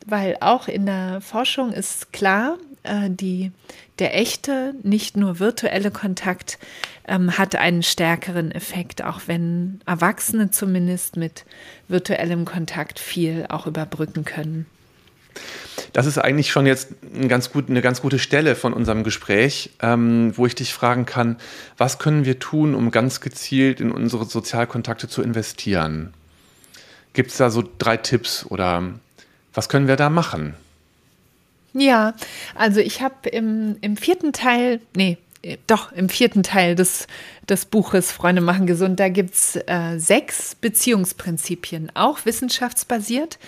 weil 0.07 0.37
auch 0.41 0.69
in 0.69 0.87
der 0.87 1.21
Forschung 1.21 1.73
ist 1.73 2.13
klar, 2.13 2.57
äh, 2.85 3.11
die, 3.11 3.51
der 3.99 4.17
echte, 4.17 4.75
nicht 4.85 5.17
nur 5.17 5.41
virtuelle 5.41 5.91
Kontakt 5.91 6.61
ähm, 7.09 7.37
hat 7.37 7.57
einen 7.57 7.83
stärkeren 7.83 8.53
Effekt, 8.53 9.03
auch 9.03 9.23
wenn 9.27 9.81
Erwachsene 9.87 10.53
zumindest 10.53 11.17
mit 11.17 11.47
virtuellem 11.89 12.45
Kontakt 12.45 13.01
viel 13.01 13.47
auch 13.49 13.67
überbrücken 13.67 14.25
können. 14.25 14.67
Das 15.93 16.07
ist 16.07 16.19
eigentlich 16.19 16.51
schon 16.51 16.67
jetzt 16.67 16.89
ein 17.15 17.29
ganz 17.29 17.53
gut, 17.53 17.69
eine 17.69 17.83
ganz 17.83 18.01
gute 18.01 18.19
Stelle 18.19 18.55
von 18.55 18.73
unserem 18.73 19.03
Gespräch, 19.03 19.71
ähm, 19.81 20.33
wo 20.37 20.47
ich 20.47 20.55
dich 20.55 20.73
fragen 20.73 21.07
kann, 21.07 21.37
was 21.77 21.99
können 21.99 22.25
wir 22.25 22.39
tun, 22.39 22.75
um 22.75 22.91
ganz 22.91 23.21
gezielt 23.21 23.81
in 23.81 23.91
unsere 23.91 24.25
Sozialkontakte 24.25 25.09
zu 25.09 25.23
investieren? 25.23 26.15
Gibt 27.13 27.31
es 27.31 27.39
da 27.39 27.51
so 27.51 27.65
drei 27.79 27.97
Tipps 27.97 28.47
oder 28.47 28.85
was 29.53 29.69
können 29.69 29.89
wir 29.89 29.97
da 29.97 30.11
machen? 30.11 30.55
Ja, 31.73 32.15
also 32.55 32.81
ich 32.81 33.03
habe 33.03 33.29
im, 33.29 33.77
im 33.81 33.97
vierten 33.97 34.33
Teil, 34.33 34.81
nee, 34.95 35.19
doch, 35.67 35.93
im 35.93 36.09
vierten 36.09 36.43
Teil 36.43 36.75
des, 36.75 37.07
des 37.49 37.65
Buches 37.65 38.13
Freunde 38.13 38.43
machen 38.43 38.67
gesund, 38.67 39.01
da 39.01 39.09
gibt 39.09 39.35
es 39.35 39.57
äh, 39.57 39.99
sechs 39.99 40.55
Beziehungsprinzipien, 40.55 41.91
auch 41.95 42.25
wissenschaftsbasiert 42.25 43.39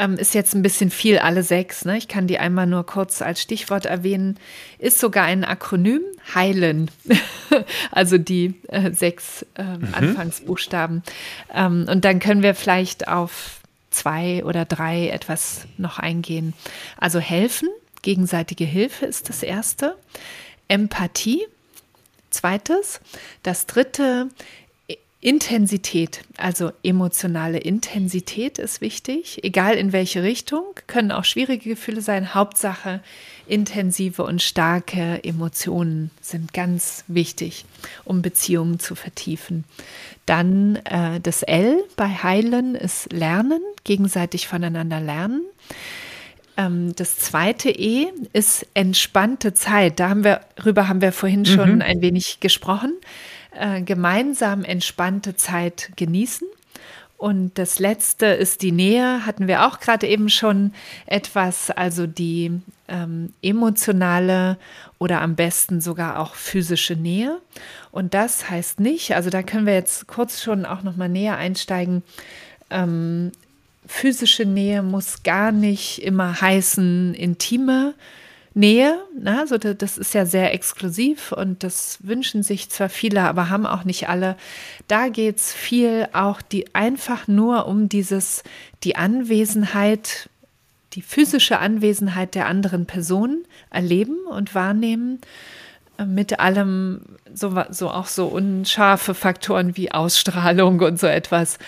ähm, 0.00 0.14
ist 0.14 0.34
jetzt 0.34 0.54
ein 0.54 0.62
bisschen 0.62 0.90
viel, 0.90 1.18
alle 1.18 1.42
sechs. 1.42 1.84
Ne? 1.84 1.98
Ich 1.98 2.08
kann 2.08 2.26
die 2.26 2.38
einmal 2.38 2.66
nur 2.66 2.86
kurz 2.86 3.20
als 3.20 3.42
Stichwort 3.42 3.84
erwähnen. 3.84 4.38
Ist 4.78 4.98
sogar 4.98 5.24
ein 5.24 5.44
Akronym, 5.44 6.00
heilen. 6.34 6.90
also 7.92 8.16
die 8.16 8.54
äh, 8.68 8.92
sechs 8.92 9.44
äh, 9.56 9.62
mhm. 9.62 9.88
Anfangsbuchstaben. 9.92 11.02
Ähm, 11.52 11.86
und 11.88 12.06
dann 12.06 12.18
können 12.18 12.42
wir 12.42 12.54
vielleicht 12.54 13.08
auf 13.08 13.60
zwei 13.90 14.42
oder 14.44 14.64
drei 14.64 15.08
etwas 15.08 15.66
noch 15.76 15.98
eingehen. 15.98 16.54
Also 16.96 17.18
helfen, 17.18 17.68
gegenseitige 18.00 18.64
Hilfe 18.64 19.04
ist 19.04 19.28
das 19.28 19.42
erste. 19.42 19.96
Empathie, 20.68 21.46
zweites. 22.30 23.02
Das 23.42 23.66
dritte, 23.66 24.28
Intensität, 25.22 26.22
also 26.38 26.72
emotionale 26.82 27.58
Intensität 27.58 28.58
ist 28.58 28.80
wichtig, 28.80 29.44
egal 29.44 29.74
in 29.74 29.92
welche 29.92 30.22
Richtung, 30.22 30.64
können 30.86 31.12
auch 31.12 31.24
schwierige 31.24 31.68
Gefühle 31.68 32.00
sein. 32.00 32.34
Hauptsache, 32.34 33.02
intensive 33.46 34.22
und 34.22 34.40
starke 34.40 35.22
Emotionen 35.22 36.10
sind 36.22 36.54
ganz 36.54 37.04
wichtig, 37.06 37.66
um 38.06 38.22
Beziehungen 38.22 38.78
zu 38.78 38.94
vertiefen. 38.94 39.64
Dann 40.24 40.76
äh, 40.86 41.20
das 41.20 41.42
L 41.42 41.84
bei 41.96 42.08
Heilen 42.08 42.74
ist 42.74 43.12
Lernen, 43.12 43.60
gegenseitig 43.84 44.48
voneinander 44.48 45.00
lernen. 45.00 45.42
Ähm, 46.56 46.96
das 46.96 47.18
zweite 47.18 47.68
E 47.68 48.06
ist 48.32 48.66
entspannte 48.72 49.52
Zeit. 49.52 50.00
Darüber 50.00 50.88
haben 50.88 51.02
wir 51.02 51.12
vorhin 51.12 51.44
schon 51.44 51.74
mhm. 51.74 51.82
ein 51.82 52.00
wenig 52.00 52.40
gesprochen 52.40 52.94
äh, 53.52 53.82
gemeinsam 53.82 54.64
entspannte 54.64 55.36
Zeit 55.36 55.90
genießen. 55.96 56.46
Und 57.16 57.58
das 57.58 57.78
letzte 57.78 58.26
ist 58.26 58.62
die 58.62 58.72
Nähe, 58.72 59.26
hatten 59.26 59.46
wir 59.46 59.66
auch 59.66 59.78
gerade 59.80 60.06
eben 60.06 60.30
schon 60.30 60.72
etwas, 61.04 61.70
also 61.70 62.06
die 62.06 62.62
ähm, 62.88 63.34
emotionale 63.42 64.56
oder 64.98 65.20
am 65.20 65.34
besten 65.36 65.82
sogar 65.82 66.18
auch 66.18 66.34
physische 66.34 66.94
Nähe. 66.94 67.38
Und 67.92 68.14
das 68.14 68.48
heißt 68.48 68.80
nicht, 68.80 69.14
also 69.14 69.28
da 69.28 69.42
können 69.42 69.66
wir 69.66 69.74
jetzt 69.74 70.06
kurz 70.06 70.42
schon 70.42 70.64
auch 70.64 70.82
noch 70.82 70.96
mal 70.96 71.10
näher 71.10 71.36
einsteigen. 71.36 72.02
Ähm, 72.70 73.32
physische 73.86 74.46
Nähe 74.46 74.82
muss 74.82 75.22
gar 75.22 75.52
nicht 75.52 76.02
immer 76.02 76.40
heißen 76.40 77.12
intime 77.12 77.94
Nähe. 78.54 78.98
Ne? 79.18 79.38
Also 79.38 79.58
das 79.58 79.96
ist 79.96 80.14
ja 80.14 80.26
sehr 80.26 80.52
exklusiv 80.52 81.32
und 81.32 81.62
das 81.62 81.98
wünschen 82.02 82.42
sich 82.42 82.68
zwar 82.68 82.88
viele, 82.88 83.22
aber 83.22 83.48
haben 83.48 83.66
auch 83.66 83.84
nicht 83.84 84.08
alle. 84.08 84.36
Da 84.88 85.08
geht 85.08 85.36
es 85.38 85.52
viel 85.52 86.08
auch 86.12 86.42
die 86.42 86.74
einfach 86.74 87.28
nur 87.28 87.66
um 87.66 87.88
dieses, 87.88 88.42
die 88.82 88.96
Anwesenheit, 88.96 90.28
die 90.94 91.02
physische 91.02 91.60
Anwesenheit 91.60 92.34
der 92.34 92.46
anderen 92.46 92.86
Person 92.86 93.44
erleben 93.70 94.16
und 94.28 94.54
wahrnehmen. 94.54 95.20
Äh, 96.00 96.06
mit 96.06 96.40
allem, 96.40 97.02
so, 97.32 97.62
so 97.70 97.90
auch 97.90 98.06
so 98.06 98.26
unscharfe 98.26 99.14
Faktoren 99.14 99.76
wie 99.76 99.92
Ausstrahlung 99.92 100.80
und 100.80 100.98
so 100.98 101.06
etwas 101.06 101.58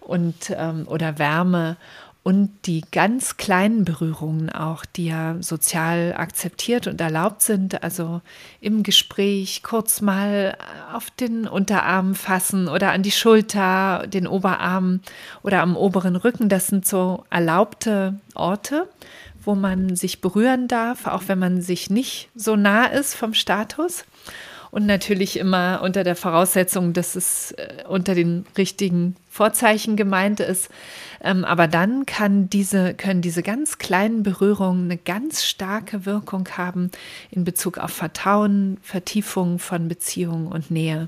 und 0.00 0.50
ähm, 0.50 0.86
oder 0.86 1.18
Wärme 1.18 1.76
und 2.24 2.50
die 2.64 2.82
ganz 2.90 3.36
kleinen 3.36 3.84
Berührungen 3.84 4.48
auch, 4.48 4.86
die 4.86 5.08
ja 5.08 5.36
sozial 5.40 6.14
akzeptiert 6.16 6.86
und 6.86 6.98
erlaubt 6.98 7.42
sind, 7.42 7.82
also 7.84 8.22
im 8.62 8.82
Gespräch 8.82 9.62
kurz 9.62 10.00
mal 10.00 10.56
auf 10.94 11.10
den 11.10 11.46
Unterarm 11.46 12.14
fassen 12.14 12.66
oder 12.66 12.92
an 12.92 13.02
die 13.02 13.10
Schulter, 13.10 14.06
den 14.06 14.26
Oberarm 14.26 15.00
oder 15.42 15.60
am 15.60 15.76
oberen 15.76 16.16
Rücken, 16.16 16.48
das 16.48 16.68
sind 16.68 16.86
so 16.86 17.24
erlaubte 17.28 18.18
Orte, 18.34 18.88
wo 19.44 19.54
man 19.54 19.94
sich 19.94 20.22
berühren 20.22 20.66
darf, 20.66 21.06
auch 21.06 21.24
wenn 21.26 21.38
man 21.38 21.60
sich 21.60 21.90
nicht 21.90 22.30
so 22.34 22.56
nah 22.56 22.86
ist 22.86 23.14
vom 23.14 23.34
Status. 23.34 24.06
Und 24.74 24.86
natürlich 24.86 25.38
immer 25.38 25.82
unter 25.84 26.02
der 26.02 26.16
Voraussetzung, 26.16 26.94
dass 26.94 27.14
es 27.14 27.52
äh, 27.52 27.84
unter 27.88 28.16
den 28.16 28.44
richtigen 28.58 29.14
Vorzeichen 29.30 29.94
gemeint 29.94 30.40
ist. 30.40 30.68
Ähm, 31.22 31.44
aber 31.44 31.68
dann 31.68 32.06
kann 32.06 32.50
diese, 32.50 32.92
können 32.94 33.22
diese 33.22 33.44
ganz 33.44 33.78
kleinen 33.78 34.24
Berührungen 34.24 34.86
eine 34.86 34.96
ganz 34.96 35.44
starke 35.44 36.06
Wirkung 36.06 36.48
haben 36.56 36.90
in 37.30 37.44
Bezug 37.44 37.78
auf 37.78 37.92
Vertrauen, 37.92 38.78
Vertiefung 38.82 39.60
von 39.60 39.86
Beziehungen 39.86 40.48
und 40.48 40.72
Nähe. 40.72 41.06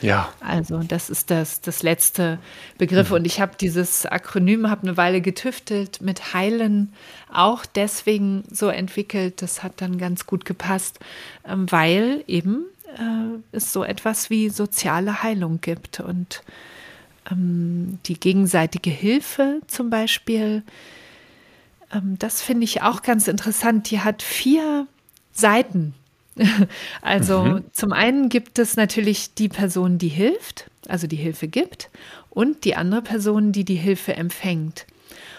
Ja. 0.00 0.32
Also 0.38 0.78
das 0.78 1.10
ist 1.10 1.32
das, 1.32 1.60
das 1.60 1.82
letzte 1.82 2.38
Begriff. 2.78 3.10
Mhm. 3.10 3.16
Und 3.16 3.24
ich 3.24 3.40
habe 3.40 3.56
dieses 3.60 4.06
Akronym, 4.06 4.70
habe 4.70 4.82
eine 4.82 4.96
Weile 4.96 5.20
getüftelt 5.20 6.00
mit 6.00 6.32
Heilen, 6.32 6.92
auch 7.32 7.66
deswegen 7.66 8.44
so 8.52 8.68
entwickelt. 8.68 9.42
Das 9.42 9.64
hat 9.64 9.80
dann 9.80 9.98
ganz 9.98 10.26
gut 10.26 10.44
gepasst, 10.44 11.00
ähm, 11.44 11.66
weil 11.72 12.22
eben 12.28 12.66
äh, 12.94 13.38
es 13.52 13.72
so 13.72 13.84
etwas 13.84 14.30
wie 14.30 14.48
soziale 14.48 15.22
Heilung 15.22 15.60
gibt 15.60 16.00
und 16.00 16.42
ähm, 17.30 17.98
die 18.06 18.18
gegenseitige 18.18 18.90
Hilfe 18.90 19.60
zum 19.66 19.90
Beispiel. 19.90 20.62
Ähm, 21.92 22.16
das 22.18 22.42
finde 22.42 22.64
ich 22.64 22.82
auch 22.82 23.02
ganz 23.02 23.28
interessant. 23.28 23.90
Die 23.90 24.00
hat 24.00 24.22
vier 24.22 24.86
Seiten. 25.32 25.94
also 27.02 27.42
mhm. 27.42 27.64
zum 27.72 27.92
einen 27.92 28.28
gibt 28.28 28.58
es 28.58 28.76
natürlich 28.76 29.34
die 29.34 29.48
Person, 29.48 29.98
die 29.98 30.08
hilft, 30.08 30.70
also 30.88 31.06
die 31.06 31.16
Hilfe 31.16 31.48
gibt, 31.48 31.90
und 32.30 32.64
die 32.64 32.74
andere 32.74 33.02
Person, 33.02 33.52
die 33.52 33.64
die 33.64 33.76
Hilfe 33.76 34.16
empfängt. 34.16 34.86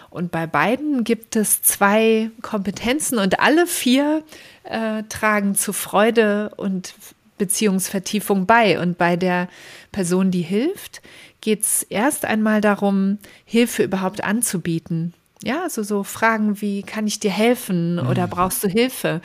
Und 0.09 0.31
bei 0.31 0.47
beiden 0.47 1.03
gibt 1.03 1.35
es 1.35 1.61
zwei 1.61 2.31
Kompetenzen 2.41 3.17
und 3.17 3.41
alle 3.41 3.67
vier 3.67 4.23
äh, 4.63 5.03
tragen 5.09 5.55
zu 5.55 5.73
Freude 5.73 6.53
und 6.55 6.93
Beziehungsvertiefung 7.37 8.45
bei. 8.45 8.79
Und 8.79 8.97
bei 8.97 9.15
der 9.15 9.49
Person, 9.91 10.31
die 10.31 10.41
hilft, 10.41 11.01
geht 11.41 11.61
es 11.61 11.83
erst 11.83 12.25
einmal 12.25 12.61
darum, 12.61 13.19
Hilfe 13.45 13.83
überhaupt 13.83 14.23
anzubieten. 14.23 15.13
Ja, 15.43 15.63
also 15.63 15.83
so 15.83 16.03
Fragen 16.03 16.61
wie, 16.61 16.81
kann 16.81 17.05
ich 17.05 17.19
dir 17.19 17.29
helfen 17.31 17.99
oder 17.99 18.25
mhm. 18.25 18.31
brauchst 18.31 18.63
du 18.63 18.67
Hilfe? 18.67 19.21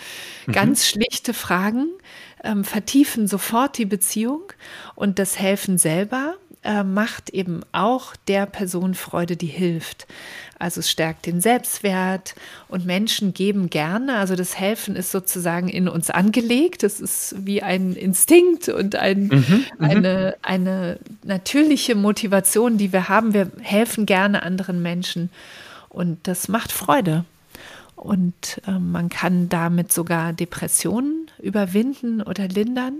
Mhm. 0.46 0.52
Ganz 0.52 0.86
schlichte 0.86 1.32
Fragen 1.32 1.88
ähm, 2.44 2.64
vertiefen 2.64 3.26
sofort 3.26 3.78
die 3.78 3.86
Beziehung 3.86 4.52
und 4.94 5.18
das 5.18 5.38
Helfen 5.38 5.78
selber 5.78 6.34
äh, 6.62 6.82
macht 6.82 7.30
eben 7.30 7.62
auch 7.72 8.14
der 8.28 8.46
Person 8.46 8.94
Freude, 8.94 9.36
die 9.36 9.46
hilft. 9.46 10.06
Also 10.58 10.80
es 10.80 10.90
stärkt 10.90 11.24
den 11.24 11.40
Selbstwert 11.40 12.34
und 12.68 12.84
Menschen 12.84 13.32
geben 13.32 13.70
gerne. 13.70 14.16
Also 14.16 14.36
das 14.36 14.58
Helfen 14.58 14.94
ist 14.94 15.10
sozusagen 15.10 15.70
in 15.70 15.88
uns 15.88 16.10
angelegt. 16.10 16.82
Das 16.82 17.00
ist 17.00 17.34
wie 17.38 17.62
ein 17.62 17.94
Instinkt 17.94 18.68
und 18.68 18.94
ein, 18.94 19.28
mhm, 19.28 19.64
mhm, 19.78 19.84
eine, 19.84 20.36
eine 20.42 20.98
natürliche 21.22 21.94
Motivation, 21.94 22.76
die 22.76 22.92
wir 22.92 23.08
haben. 23.08 23.32
Wir 23.32 23.50
helfen 23.62 24.04
gerne 24.04 24.42
anderen 24.42 24.82
Menschen 24.82 25.30
und 25.88 26.18
das 26.24 26.48
macht 26.48 26.72
Freude. 26.72 27.24
Und 27.96 28.60
äh, 28.66 28.72
man 28.72 29.08
kann 29.08 29.48
damit 29.48 29.92
sogar 29.92 30.34
Depressionen 30.34 31.30
überwinden 31.38 32.20
oder 32.20 32.48
lindern 32.48 32.98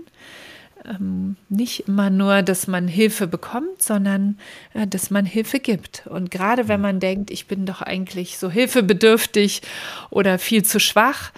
ähm, 0.85 1.35
nicht 1.49 1.87
immer 1.87 2.09
nur, 2.09 2.41
dass 2.41 2.67
man 2.67 2.87
Hilfe 2.87 3.27
bekommt, 3.27 3.81
sondern 3.81 4.37
äh, 4.73 4.87
dass 4.87 5.11
man 5.11 5.25
Hilfe 5.25 5.59
gibt. 5.59 6.07
Und 6.07 6.31
gerade 6.31 6.67
wenn 6.67 6.81
man 6.81 6.99
denkt, 6.99 7.31
ich 7.31 7.47
bin 7.47 7.65
doch 7.65 7.81
eigentlich 7.81 8.37
so 8.37 8.49
hilfebedürftig 8.49 9.61
oder 10.09 10.39
viel 10.39 10.63
zu 10.63 10.79
schwach, 10.79 11.31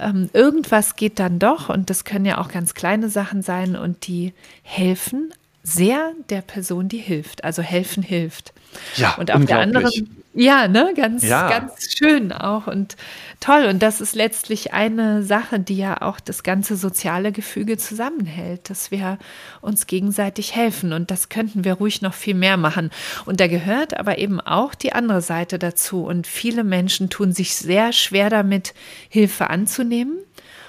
ähm, 0.00 0.30
irgendwas 0.32 0.96
geht 0.96 1.18
dann 1.18 1.38
doch 1.38 1.68
und 1.68 1.90
das 1.90 2.04
können 2.04 2.24
ja 2.24 2.38
auch 2.38 2.48
ganz 2.48 2.74
kleine 2.74 3.08
Sachen 3.08 3.42
sein 3.42 3.76
und 3.76 4.06
die 4.06 4.32
helfen 4.62 5.32
sehr 5.62 6.12
der 6.28 6.42
Person, 6.42 6.88
die 6.88 6.98
hilft. 6.98 7.44
Also 7.44 7.62
helfen 7.62 8.02
hilft. 8.02 8.52
Ja, 8.96 9.14
und 9.16 9.30
auf 9.30 9.44
der 9.44 9.58
anderen, 9.58 9.90
ja, 10.34 10.66
ne, 10.66 10.94
ganz, 10.96 11.22
ja. 11.22 11.48
ganz 11.48 11.92
schön 11.92 12.32
auch 12.32 12.66
und 12.66 12.96
toll. 13.38 13.66
Und 13.66 13.82
das 13.82 14.00
ist 14.00 14.14
letztlich 14.14 14.72
eine 14.72 15.22
Sache, 15.22 15.60
die 15.60 15.76
ja 15.76 16.00
auch 16.00 16.20
das 16.20 16.42
ganze 16.42 16.76
soziale 16.76 17.32
Gefüge 17.32 17.76
zusammenhält, 17.76 18.70
dass 18.70 18.90
wir 18.90 19.18
uns 19.60 19.86
gegenseitig 19.86 20.56
helfen. 20.56 20.94
Und 20.94 21.10
das 21.10 21.28
könnten 21.28 21.64
wir 21.64 21.74
ruhig 21.74 22.00
noch 22.00 22.14
viel 22.14 22.34
mehr 22.34 22.56
machen. 22.56 22.90
Und 23.26 23.40
da 23.40 23.46
gehört 23.46 23.98
aber 23.98 24.18
eben 24.18 24.40
auch 24.40 24.74
die 24.74 24.94
andere 24.94 25.20
Seite 25.20 25.58
dazu. 25.58 26.04
Und 26.04 26.26
viele 26.26 26.64
Menschen 26.64 27.10
tun 27.10 27.32
sich 27.32 27.54
sehr 27.54 27.92
schwer 27.92 28.30
damit, 28.30 28.72
Hilfe 29.10 29.50
anzunehmen 29.50 30.18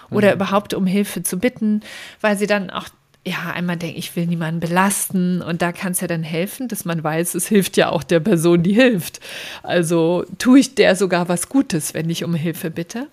oder 0.10 0.30
mhm. 0.30 0.36
überhaupt 0.36 0.74
um 0.74 0.86
Hilfe 0.86 1.24
zu 1.24 1.40
bitten, 1.40 1.82
weil 2.20 2.38
sie 2.38 2.48
dann 2.48 2.70
auch 2.70 2.90
ja, 3.26 3.52
einmal 3.54 3.78
denke 3.78 3.98
ich, 3.98 4.16
will 4.16 4.26
niemanden 4.26 4.60
belasten 4.60 5.42
und 5.42 5.62
da 5.62 5.72
kann 5.72 5.94
es 5.94 6.02
ja 6.02 6.08
dann 6.08 6.24
helfen, 6.24 6.68
dass 6.68 6.84
man 6.84 7.04
weiß, 7.04 7.36
es 7.36 7.48
hilft 7.48 7.78
ja 7.78 7.90
auch 7.90 8.04
der 8.04 8.20
Person, 8.20 8.64
die 8.64 8.74
hilft. 8.74 9.22
Also 9.64 10.26
tue 10.40 10.60
ich 10.60 10.76
der 10.76 10.96
sogar 10.96 11.30
was 11.30 11.48
Gutes, 11.48 11.94
wenn 11.94 12.10
ich 12.10 12.26
um 12.26 12.36
Hilfe 12.36 12.70
bitte. 12.70 13.08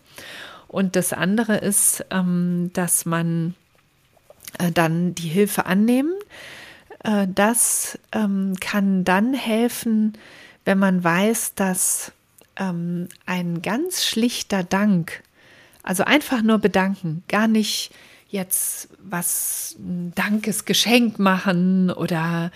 Und 0.67 0.97
das 0.97 1.13
andere 1.13 1.59
ist, 1.59 2.05
ähm, 2.11 2.71
dass 2.73 3.07
man 3.07 3.55
äh, 4.59 4.73
dann 4.73 5.15
die 5.15 5.29
Hilfe 5.29 5.67
annehmen. 5.67 6.13
Äh, 7.05 7.29
das 7.33 7.99
ähm, 8.13 8.55
kann 8.61 9.05
dann 9.05 9.33
helfen, 9.33 10.15
wenn 10.65 10.79
man 10.79 11.03
weiß, 11.05 11.55
dass 11.55 12.13
ähm, 12.57 13.09
ein 13.27 13.63
ganz 13.63 14.05
schlichter 14.05 14.65
Dank, 14.65 15.23
also 15.83 16.05
einfach 16.05 16.43
nur 16.43 16.59
bedanken, 16.59 17.23
gar 17.29 17.47
nicht 17.49 17.93
jetzt 18.31 18.89
was 19.03 19.77
ein 19.79 20.13
Dankesgeschenk 20.15 21.19
machen 21.19 21.91
oder 21.91 22.51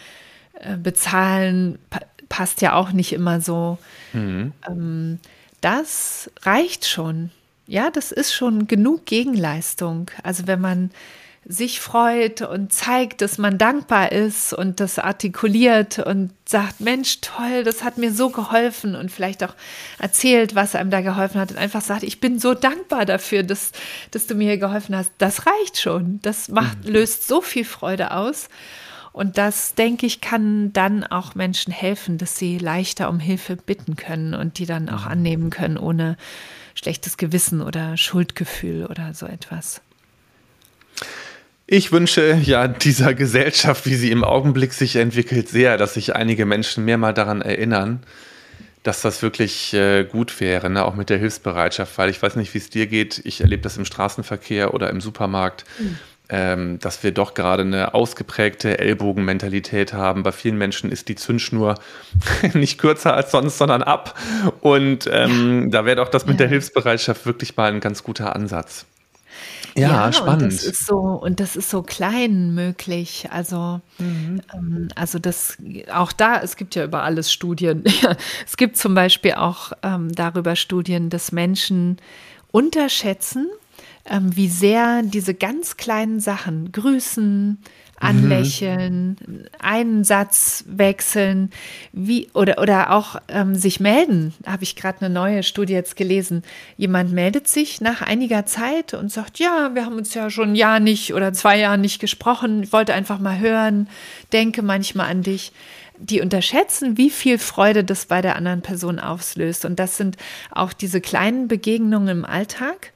äh, 0.60 0.76
bezahlen, 0.76 1.78
pa 1.90 2.00
passt 2.30 2.62
ja 2.62 2.72
auch 2.72 2.90
nicht 2.90 3.12
immer 3.12 3.40
so. 3.40 3.78
Mhm. 4.12 4.52
Ähm, 4.66 5.18
das 5.60 6.30
reicht 6.42 6.86
schon. 6.86 7.30
Ja, 7.66 7.90
das 7.90 8.10
ist 8.10 8.34
schon 8.34 8.66
genug 8.66 9.06
Gegenleistung. 9.06 10.10
Also 10.22 10.46
wenn 10.46 10.60
man 10.60 10.90
sich 11.46 11.80
freut 11.80 12.40
und 12.40 12.72
zeigt, 12.72 13.20
dass 13.20 13.36
man 13.36 13.58
dankbar 13.58 14.12
ist 14.12 14.54
und 14.54 14.80
das 14.80 14.98
artikuliert 14.98 15.98
und 15.98 16.32
sagt, 16.46 16.80
Mensch, 16.80 17.20
toll, 17.20 17.64
das 17.64 17.84
hat 17.84 17.98
mir 17.98 18.12
so 18.12 18.30
geholfen 18.30 18.94
und 18.94 19.10
vielleicht 19.10 19.44
auch 19.44 19.54
erzählt, 19.98 20.54
was 20.54 20.74
einem 20.74 20.90
da 20.90 21.02
geholfen 21.02 21.40
hat 21.40 21.50
und 21.50 21.58
einfach 21.58 21.82
sagt, 21.82 22.02
ich 22.02 22.20
bin 22.20 22.38
so 22.38 22.54
dankbar 22.54 23.04
dafür, 23.04 23.42
dass, 23.42 23.72
dass 24.10 24.26
du 24.26 24.34
mir 24.34 24.56
geholfen 24.56 24.96
hast. 24.96 25.12
Das 25.18 25.46
reicht 25.46 25.78
schon. 25.78 26.20
Das 26.22 26.48
macht, 26.48 26.84
mhm. 26.84 26.92
löst 26.92 27.28
so 27.28 27.42
viel 27.42 27.64
Freude 27.64 28.12
aus. 28.12 28.48
Und 29.12 29.38
das, 29.38 29.74
denke 29.74 30.06
ich, 30.06 30.20
kann 30.20 30.72
dann 30.72 31.04
auch 31.04 31.34
Menschen 31.34 31.72
helfen, 31.72 32.18
dass 32.18 32.36
sie 32.36 32.58
leichter 32.58 33.08
um 33.08 33.20
Hilfe 33.20 33.56
bitten 33.56 33.96
können 33.96 34.34
und 34.34 34.58
die 34.58 34.66
dann 34.66 34.88
auch 34.88 35.04
mhm. 35.04 35.12
annehmen 35.12 35.50
können, 35.50 35.76
ohne 35.76 36.16
schlechtes 36.74 37.16
Gewissen 37.16 37.60
oder 37.60 37.96
Schuldgefühl 37.96 38.86
oder 38.86 39.14
so 39.14 39.26
etwas. 39.26 39.82
Ich 41.66 41.92
wünsche 41.92 42.34
ja 42.42 42.68
dieser 42.68 43.14
Gesellschaft, 43.14 43.86
wie 43.86 43.94
sie 43.94 44.10
im 44.10 44.22
Augenblick 44.22 44.74
sich 44.74 44.96
entwickelt, 44.96 45.48
sehr, 45.48 45.78
dass 45.78 45.94
sich 45.94 46.14
einige 46.14 46.44
Menschen 46.44 46.84
mehr 46.84 46.98
mal 46.98 47.14
daran 47.14 47.40
erinnern, 47.40 48.02
dass 48.82 49.00
das 49.00 49.22
wirklich 49.22 49.72
äh, 49.72 50.04
gut 50.04 50.40
wäre, 50.40 50.68
ne? 50.68 50.84
auch 50.84 50.94
mit 50.94 51.08
der 51.08 51.16
Hilfsbereitschaft, 51.16 51.96
weil 51.96 52.10
ich 52.10 52.22
weiß 52.22 52.36
nicht, 52.36 52.52
wie 52.52 52.58
es 52.58 52.68
dir 52.68 52.86
geht. 52.86 53.22
Ich 53.24 53.40
erlebe 53.40 53.62
das 53.62 53.78
im 53.78 53.86
Straßenverkehr 53.86 54.74
oder 54.74 54.90
im 54.90 55.00
Supermarkt, 55.00 55.64
mhm. 55.78 55.98
ähm, 56.28 56.78
dass 56.80 57.02
wir 57.02 57.12
doch 57.12 57.32
gerade 57.32 57.62
eine 57.62 57.94
ausgeprägte 57.94 58.78
Ellbogenmentalität 58.78 59.94
haben. 59.94 60.22
Bei 60.22 60.32
vielen 60.32 60.58
Menschen 60.58 60.92
ist 60.92 61.08
die 61.08 61.14
Zündschnur 61.14 61.76
nicht 62.52 62.76
kürzer 62.76 63.14
als 63.14 63.30
sonst, 63.30 63.56
sondern 63.56 63.82
ab. 63.82 64.18
Und 64.60 65.08
ähm, 65.10 65.62
ja. 65.62 65.68
da 65.70 65.86
wäre 65.86 65.96
doch 65.96 66.10
das 66.10 66.26
mit 66.26 66.34
ja. 66.34 66.38
der 66.40 66.48
Hilfsbereitschaft 66.48 67.24
wirklich 67.24 67.56
mal 67.56 67.72
ein 67.72 67.80
ganz 67.80 68.02
guter 68.02 68.36
Ansatz. 68.36 68.84
Ja, 69.76 69.88
ja 70.06 70.12
spannend. 70.12 70.42
Und 70.42 70.52
das 70.52 70.64
ist 70.64 70.86
so 70.86 70.98
und 70.98 71.40
das 71.40 71.56
ist 71.56 71.70
so 71.70 71.82
klein 71.82 72.54
möglich. 72.54 73.28
Also, 73.30 73.80
mhm. 73.98 74.40
ähm, 74.52 74.88
also 74.94 75.18
das 75.18 75.58
auch 75.92 76.12
da. 76.12 76.40
Es 76.40 76.56
gibt 76.56 76.74
ja 76.74 76.84
über 76.84 77.02
alles 77.02 77.32
Studien. 77.32 77.84
es 78.46 78.56
gibt 78.56 78.76
zum 78.76 78.94
Beispiel 78.94 79.32
auch 79.32 79.72
ähm, 79.82 80.12
darüber 80.14 80.56
Studien, 80.56 81.10
dass 81.10 81.32
Menschen 81.32 81.98
unterschätzen, 82.50 83.48
ähm, 84.06 84.36
wie 84.36 84.48
sehr 84.48 85.02
diese 85.02 85.34
ganz 85.34 85.76
kleinen 85.76 86.20
Sachen, 86.20 86.70
Grüßen, 86.70 87.58
anlächeln, 88.00 89.16
mhm. 89.26 89.44
einen 89.58 90.04
Satz 90.04 90.64
wechseln, 90.66 91.50
wie 91.92 92.28
oder 92.34 92.58
oder 92.58 92.92
auch 92.92 93.20
ähm, 93.28 93.54
sich 93.54 93.80
melden. 93.80 94.34
Habe 94.46 94.64
ich 94.64 94.76
gerade 94.76 95.04
eine 95.04 95.14
neue 95.14 95.42
Studie 95.42 95.72
jetzt 95.72 95.96
gelesen. 95.96 96.42
Jemand 96.76 97.12
meldet 97.12 97.48
sich 97.48 97.80
nach 97.80 98.02
einiger 98.02 98.46
Zeit 98.46 98.94
und 98.94 99.12
sagt, 99.12 99.38
ja, 99.38 99.70
wir 99.74 99.84
haben 99.84 99.96
uns 99.96 100.14
ja 100.14 100.30
schon 100.30 100.50
ein 100.50 100.56
Jahr 100.56 100.80
nicht 100.80 101.14
oder 101.14 101.32
zwei 101.32 101.58
Jahre 101.58 101.78
nicht 101.78 102.00
gesprochen. 102.00 102.62
Ich 102.64 102.72
wollte 102.72 102.94
einfach 102.94 103.18
mal 103.18 103.38
hören, 103.38 103.88
denke 104.32 104.62
manchmal 104.62 105.10
an 105.10 105.22
dich. 105.22 105.52
Die 105.96 106.20
unterschätzen, 106.20 106.96
wie 106.96 107.08
viel 107.08 107.38
Freude 107.38 107.84
das 107.84 108.06
bei 108.06 108.20
der 108.20 108.34
anderen 108.34 108.62
Person 108.62 108.98
auslöst. 108.98 109.64
Und 109.64 109.78
das 109.78 109.96
sind 109.96 110.16
auch 110.50 110.72
diese 110.72 111.00
kleinen 111.00 111.46
Begegnungen 111.46 112.08
im 112.08 112.24
Alltag 112.24 112.92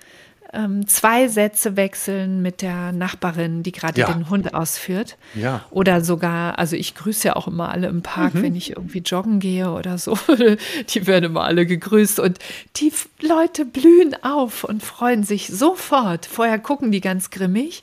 ähm, 0.52 0.86
zwei 0.88 1.28
Sätze 1.28 1.76
wechseln 1.76 2.40
mit 2.40 2.62
der 2.62 2.92
Nachbarin, 2.92 3.62
die 3.62 3.72
gerade 3.72 4.00
ja. 4.00 4.10
den 4.10 4.30
Hund 4.30 4.54
ausführt. 4.54 5.16
Ja. 5.34 5.64
Oder 5.70 6.00
sogar, 6.00 6.58
also 6.58 6.74
ich 6.74 6.94
grüße 6.94 7.28
ja 7.28 7.36
auch 7.36 7.48
immer 7.48 7.70
alle 7.70 7.88
im 7.88 8.02
Park, 8.02 8.34
mhm. 8.34 8.42
wenn 8.42 8.56
ich 8.56 8.70
irgendwie 8.70 9.00
joggen 9.00 9.40
gehe 9.40 9.70
oder 9.70 9.98
so. 9.98 10.18
die 10.88 11.06
werden 11.06 11.24
immer 11.24 11.44
alle 11.44 11.66
gegrüßt 11.66 12.18
und 12.20 12.38
die 12.76 12.92
Leute 13.20 13.66
blühen 13.66 14.16
auf 14.22 14.64
und 14.64 14.82
freuen 14.82 15.22
sich 15.22 15.48
sofort. 15.48 16.24
Vorher 16.24 16.58
gucken 16.58 16.92
die 16.92 17.00
ganz 17.00 17.30
grimmig 17.30 17.82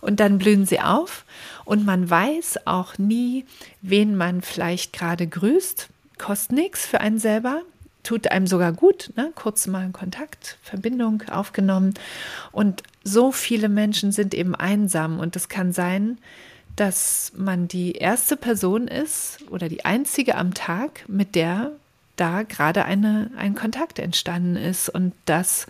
und 0.00 0.18
dann 0.20 0.38
blühen 0.38 0.66
sie 0.66 0.80
auf. 0.80 1.24
Und 1.64 1.86
man 1.86 2.10
weiß 2.10 2.66
auch 2.66 2.98
nie, 2.98 3.44
wen 3.82 4.16
man 4.16 4.42
vielleicht 4.42 4.92
gerade 4.92 5.28
grüßt. 5.28 5.88
Kostet 6.18 6.52
nichts 6.52 6.86
für 6.86 7.00
einen 7.00 7.18
selber 7.18 7.62
tut 8.02 8.30
einem 8.30 8.46
sogar 8.46 8.72
gut, 8.72 9.12
ne? 9.16 9.32
kurz 9.34 9.66
mal 9.66 9.84
in 9.84 9.92
Kontakt, 9.92 10.58
Verbindung 10.62 11.22
aufgenommen. 11.30 11.94
Und 12.52 12.82
so 13.04 13.32
viele 13.32 13.68
Menschen 13.68 14.12
sind 14.12 14.34
eben 14.34 14.54
einsam 14.54 15.18
und 15.18 15.36
es 15.36 15.48
kann 15.48 15.72
sein, 15.72 16.18
dass 16.76 17.32
man 17.36 17.68
die 17.68 17.92
erste 17.92 18.36
Person 18.36 18.88
ist 18.88 19.38
oder 19.50 19.68
die 19.68 19.84
einzige 19.84 20.36
am 20.36 20.54
Tag, 20.54 21.04
mit 21.08 21.34
der 21.34 21.72
da 22.16 22.42
gerade 22.42 22.84
eine, 22.84 23.30
ein 23.36 23.54
Kontakt 23.54 23.98
entstanden 23.98 24.56
ist 24.56 24.88
und 24.88 25.12
das 25.24 25.66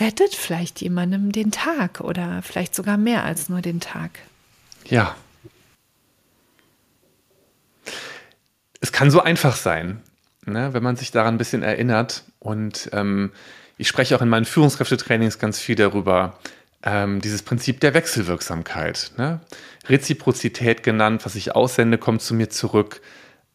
rettet 0.00 0.34
vielleicht 0.34 0.80
jemandem 0.80 1.32
den 1.32 1.50
Tag 1.50 2.00
oder 2.00 2.42
vielleicht 2.42 2.74
sogar 2.74 2.96
mehr 2.96 3.24
als 3.24 3.48
nur 3.48 3.62
den 3.62 3.80
Tag. 3.80 4.18
Ja. 4.86 5.14
Es 8.80 8.92
kann 8.92 9.10
so 9.10 9.20
einfach 9.20 9.56
sein 9.56 10.02
ne, 10.46 10.72
wenn 10.72 10.82
man 10.82 10.96
sich 10.96 11.10
daran 11.10 11.34
ein 11.34 11.38
bisschen 11.38 11.62
erinnert. 11.62 12.24
Und 12.38 12.90
ähm, 12.92 13.32
ich 13.76 13.88
spreche 13.88 14.16
auch 14.16 14.22
in 14.22 14.28
meinen 14.28 14.44
Führungskräftetrainings 14.44 15.38
ganz 15.38 15.58
viel 15.58 15.76
darüber, 15.76 16.38
ähm, 16.82 17.20
dieses 17.20 17.42
Prinzip 17.42 17.80
der 17.80 17.94
Wechselwirksamkeit. 17.94 19.12
Ne? 19.18 19.40
Reziprozität 19.88 20.82
genannt, 20.82 21.24
was 21.24 21.34
ich 21.34 21.54
aussende, 21.54 21.98
kommt 21.98 22.22
zu 22.22 22.34
mir 22.34 22.48
zurück. 22.48 23.00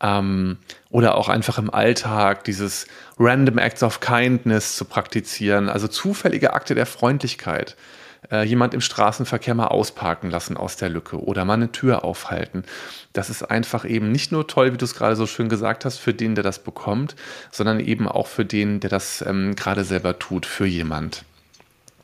Ähm, 0.02 0.58
oder 0.90 1.16
auch 1.16 1.30
einfach 1.30 1.58
im 1.58 1.74
Alltag 1.74 2.44
dieses 2.44 2.88
Random 3.20 3.58
Acts 3.58 3.84
of 3.84 4.00
Kindness 4.00 4.76
zu 4.76 4.86
praktizieren, 4.86 5.70
also 5.70 5.88
zufällige 5.88 6.54
Akte 6.54 6.76
der 6.76 6.86
Freundlichkeit 6.86 7.76
äh, 8.30 8.44
jemand 8.44 8.74
im 8.74 8.82
Straßenverkehr 8.82 9.56
mal 9.56 9.68
ausparken 9.68 10.30
lassen 10.30 10.58
aus 10.58 10.76
der 10.76 10.90
Lücke 10.90 11.24
oder 11.24 11.46
mal 11.46 11.56
eine 11.56 11.72
Tür 11.72 12.04
aufhalten. 12.04 12.64
Das 13.14 13.30
ist 13.30 13.44
einfach 13.44 13.86
eben 13.86 14.12
nicht 14.12 14.32
nur 14.32 14.48
toll, 14.48 14.74
wie 14.74 14.78
du 14.78 14.86
es 14.86 14.96
gerade 14.96 15.16
so 15.16 15.26
schön 15.26 15.50
gesagt 15.50 15.86
hast, 15.86 15.98
für 15.98 16.14
den, 16.14 16.36
der 16.36 16.44
das 16.44 16.60
bekommt, 16.60 17.16
sondern 17.52 17.80
eben 17.80 18.08
auch 18.08 18.28
für 18.28 18.46
den, 18.46 18.80
der 18.80 18.90
das 18.90 19.24
ähm, 19.26 19.56
gerade 19.56 19.84
selber 19.84 20.20
tut, 20.20 20.46
für 20.46 20.66
jemand. 20.66 21.24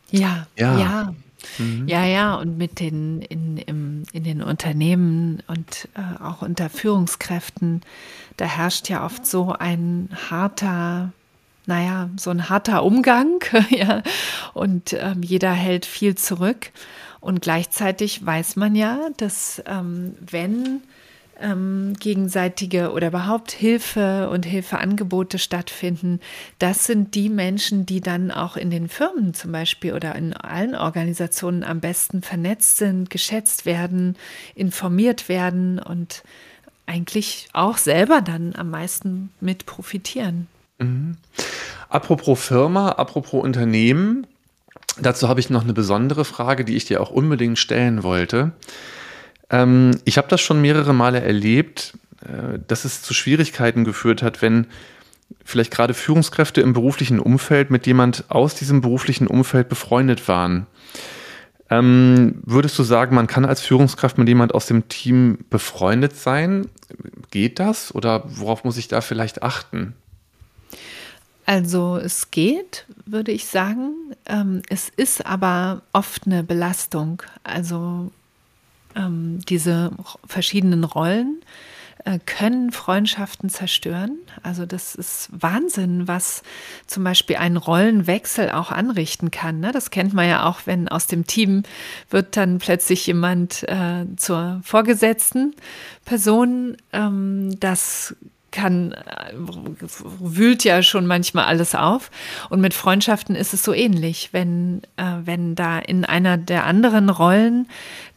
Ja, 0.10 0.48
ja. 0.56 0.80
ja. 0.80 1.16
Mhm. 1.60 1.88
Ja, 1.88 2.04
ja, 2.06 2.36
und 2.36 2.58
mit 2.58 2.80
den 2.80 3.22
in, 3.22 3.58
im, 3.58 4.04
in 4.12 4.24
den 4.24 4.42
Unternehmen 4.42 5.44
und 5.48 5.88
äh, 5.96 6.24
auch 6.24 6.42
unter 6.42 6.70
Führungskräften, 6.70 7.82
da 8.38 8.46
herrscht 8.46 8.90
ja 8.90 9.06
oft 9.06 9.26
so 9.26 9.54
ein 9.54 10.10
harter 10.30 11.12
naja, 11.68 12.10
so 12.18 12.32
ein 12.32 12.50
harter 12.50 12.84
Umgang, 12.84 13.44
ja, 13.70 14.02
und 14.54 14.94
ähm, 14.94 15.22
jeder 15.22 15.52
hält 15.52 15.86
viel 15.86 16.16
zurück. 16.16 16.72
Und 17.20 17.42
gleichzeitig 17.42 18.26
weiß 18.26 18.56
man 18.56 18.74
ja, 18.74 19.10
dass 19.18 19.62
ähm, 19.68 20.16
wenn 20.20 20.82
ähm, 21.42 21.94
gegenseitige 22.00 22.92
oder 22.92 23.08
überhaupt 23.08 23.52
Hilfe 23.52 24.30
und 24.30 24.46
Hilfeangebote 24.46 25.40
stattfinden, 25.40 26.20
das 26.58 26.86
sind 26.86 27.16
die 27.16 27.30
Menschen, 27.30 27.86
die 27.86 28.02
dann 28.02 28.32
auch 28.32 28.56
in 28.56 28.70
den 28.72 28.88
Firmen 28.88 29.34
zum 29.34 29.52
Beispiel 29.52 29.94
oder 29.94 30.16
in 30.16 30.34
allen 30.34 30.74
Organisationen 30.74 31.64
am 31.64 31.80
besten 31.80 32.22
vernetzt 32.22 32.78
sind, 32.78 33.10
geschätzt 33.10 33.66
werden, 33.66 34.16
informiert 34.56 35.28
werden 35.28 35.80
und 35.80 36.24
eigentlich 36.86 37.50
auch 37.54 37.78
selber 37.78 38.22
dann 38.22 38.56
am 38.56 38.70
meisten 38.70 39.32
mit 39.42 39.66
profitieren. 39.66 40.48
Mhm. 40.80 41.18
Apropos 41.90 42.40
Firma, 42.40 42.90
apropos 42.90 43.44
Unternehmen, 43.44 44.28
dazu 45.00 45.30
habe 45.30 45.40
ich 45.40 45.50
noch 45.50 45.64
eine 45.64 45.74
besondere 45.74 46.26
Frage, 46.26 46.66
die 46.66 46.76
ich 46.76 46.86
dir 46.86 47.02
auch 47.02 47.12
unbedingt 47.12 47.58
stellen 47.58 48.04
wollte. 48.04 48.52
Ähm, 49.50 49.92
ich 50.06 50.18
habe 50.18 50.28
das 50.28 50.42
schon 50.42 50.62
mehrere 50.62 50.94
Male 50.94 51.22
erlebt, 51.22 51.94
äh, 52.22 52.60
dass 52.68 52.86
es 52.86 53.02
zu 53.02 53.14
Schwierigkeiten 53.14 53.84
geführt 53.86 54.22
hat, 54.22 54.42
wenn 54.42 54.68
vielleicht 55.44 55.72
gerade 55.72 55.94
Führungskräfte 55.94 56.62
im 56.62 56.74
beruflichen 56.74 57.20
Umfeld 57.20 57.70
mit 57.70 57.88
jemand 57.88 58.26
aus 58.30 58.56
diesem 58.56 58.82
beruflichen 58.82 59.28
Umfeld 59.28 59.70
befreundet 59.70 60.28
waren. 60.28 60.68
Ähm, 61.70 62.42
würdest 62.46 62.80
du 62.80 62.84
sagen, 62.84 63.16
man 63.16 63.28
kann 63.28 63.46
als 63.46 63.62
Führungskraft 63.62 64.18
mit 64.18 64.28
jemand 64.28 64.54
aus 64.54 64.68
dem 64.68 64.88
Team 64.88 65.40
befreundet 65.50 66.16
sein? 66.16 66.70
Geht 67.30 67.60
das 67.60 67.94
oder 67.94 68.24
worauf 68.28 68.64
muss 68.64 68.78
ich 68.78 68.88
da 68.88 69.02
vielleicht 69.02 69.44
achten? 69.44 69.94
Also 71.48 71.96
es 71.96 72.30
geht, 72.30 72.86
würde 73.06 73.32
ich 73.32 73.46
sagen. 73.46 73.94
Ähm, 74.26 74.62
es 74.70 74.90
ist 74.90 75.26
aber 75.26 75.82
oft 75.94 76.28
eine 76.28 76.44
Belastung. 76.44 77.24
Also 77.44 78.12
ähm, 78.96 79.40
diese 79.48 79.92
verschiedenen 80.26 80.84
Rollen. 80.84 81.42
äh, 82.08 82.20
können 82.26 82.72
Freundschaften 82.72 83.50
zerstören. 83.50 84.18
Also 84.42 84.66
das 84.66 84.96
ist 84.96 85.30
Wahnsinn, 85.32 86.08
was 86.08 86.42
zum 86.86 87.04
Beispiel 87.04 87.36
ein 87.36 87.58
Rollenwechsel 87.58 88.52
auch 88.52 88.72
anrichten 88.72 89.32
kann. 89.32 89.60
Ne? 89.60 89.72
Das 89.72 89.92
kennt 89.92 90.14
man 90.14 90.28
ja 90.28 90.46
auch, 90.48 90.62
wenn 90.66 90.88
aus 90.88 91.08
dem 91.08 91.28
Team 91.28 91.64
wird 92.10 92.38
dann 92.38 92.60
plötzlich 92.60 93.08
jemand 93.08 93.64
äh, 93.64 94.06
zur 94.16 94.62
vorgesetzten 94.64 95.54
Person. 96.06 96.78
Ähm, 96.94 97.60
das 97.60 98.16
kann, 98.58 98.94
äh, 98.94 99.34
wühlt 100.20 100.64
ja 100.64 100.82
schon 100.82 101.06
manchmal 101.06 101.46
alles 101.46 101.76
auf. 101.76 102.10
Und 102.50 102.60
mit 102.60 102.74
Freundschaften 102.74 103.36
ist 103.36 103.54
es 103.54 103.64
so 103.64 103.72
ähnlich. 103.72 104.30
Wenn, 104.32 104.82
äh, 104.98 105.04
wenn 105.26 105.54
da 105.54 105.78
in 105.78 106.06
einer 106.06 106.38
der 106.38 106.66
anderen 106.66 107.10
Rollen 107.10 107.68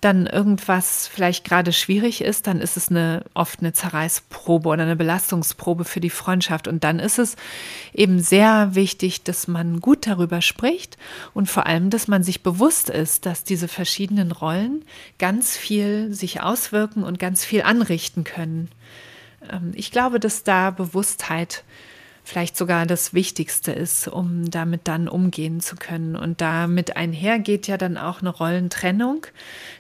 dann 0.01 0.27
irgendwas 0.27 1.07
vielleicht 1.13 1.45
gerade 1.45 1.75
schwierig 1.75 2.23
ist, 2.23 2.47
dann 2.47 2.61
ist 2.61 2.79
es 2.79 2.89
eine, 2.89 3.25
oft 3.35 3.61
eine 3.61 3.75
Zerreißprobe 3.75 4.71
oder 4.71 4.85
eine 4.85 4.97
Belastungsprobe 4.97 5.85
für 5.85 6.01
die 6.01 6.09
Freundschaft. 6.09 6.69
Und 6.69 6.85
dann 6.85 7.01
ist 7.01 7.19
es 7.19 7.37
eben 7.93 8.19
sehr 8.19 8.75
wichtig, 8.75 9.23
dass 9.23 9.47
man 9.47 9.81
gut 9.81 10.07
darüber 10.07 10.41
spricht 10.41 10.97
und 11.35 11.51
vor 11.51 11.67
allem, 11.67 11.91
dass 11.91 12.09
man 12.09 12.23
sich 12.23 12.43
bewusst 12.43 12.89
ist, 12.89 13.27
dass 13.27 13.45
diese 13.45 13.69
verschiedenen 13.69 14.33
Rollen 14.33 14.87
ganz 15.19 15.55
viel 15.59 16.15
sich 16.15 16.41
auswirken 16.41 17.03
und 17.03 17.19
ganz 17.19 17.45
viel 17.45 17.61
anrichten 17.61 18.25
können. 18.25 18.71
Ähm, 19.49 19.73
ich 19.75 19.91
glaube, 19.91 20.21
dass 20.21 20.43
da 20.43 20.71
Bewusstheit 20.71 21.65
vielleicht 22.31 22.57
sogar 22.57 22.87
das 22.87 23.13
Wichtigste 23.13 23.73
ist, 23.73 24.07
um 24.07 24.49
damit 24.53 24.83
dann 24.85 25.09
umgehen 25.09 25.61
zu 25.61 25.75
können. 25.75 26.15
Und 26.15 26.41
damit 26.41 26.97
einher 26.97 27.41
geht 27.41 27.67
ja 27.67 27.77
dann 27.77 27.99
auch 27.99 28.21
eine 28.21 28.31
Rollentrennung, 28.31 29.27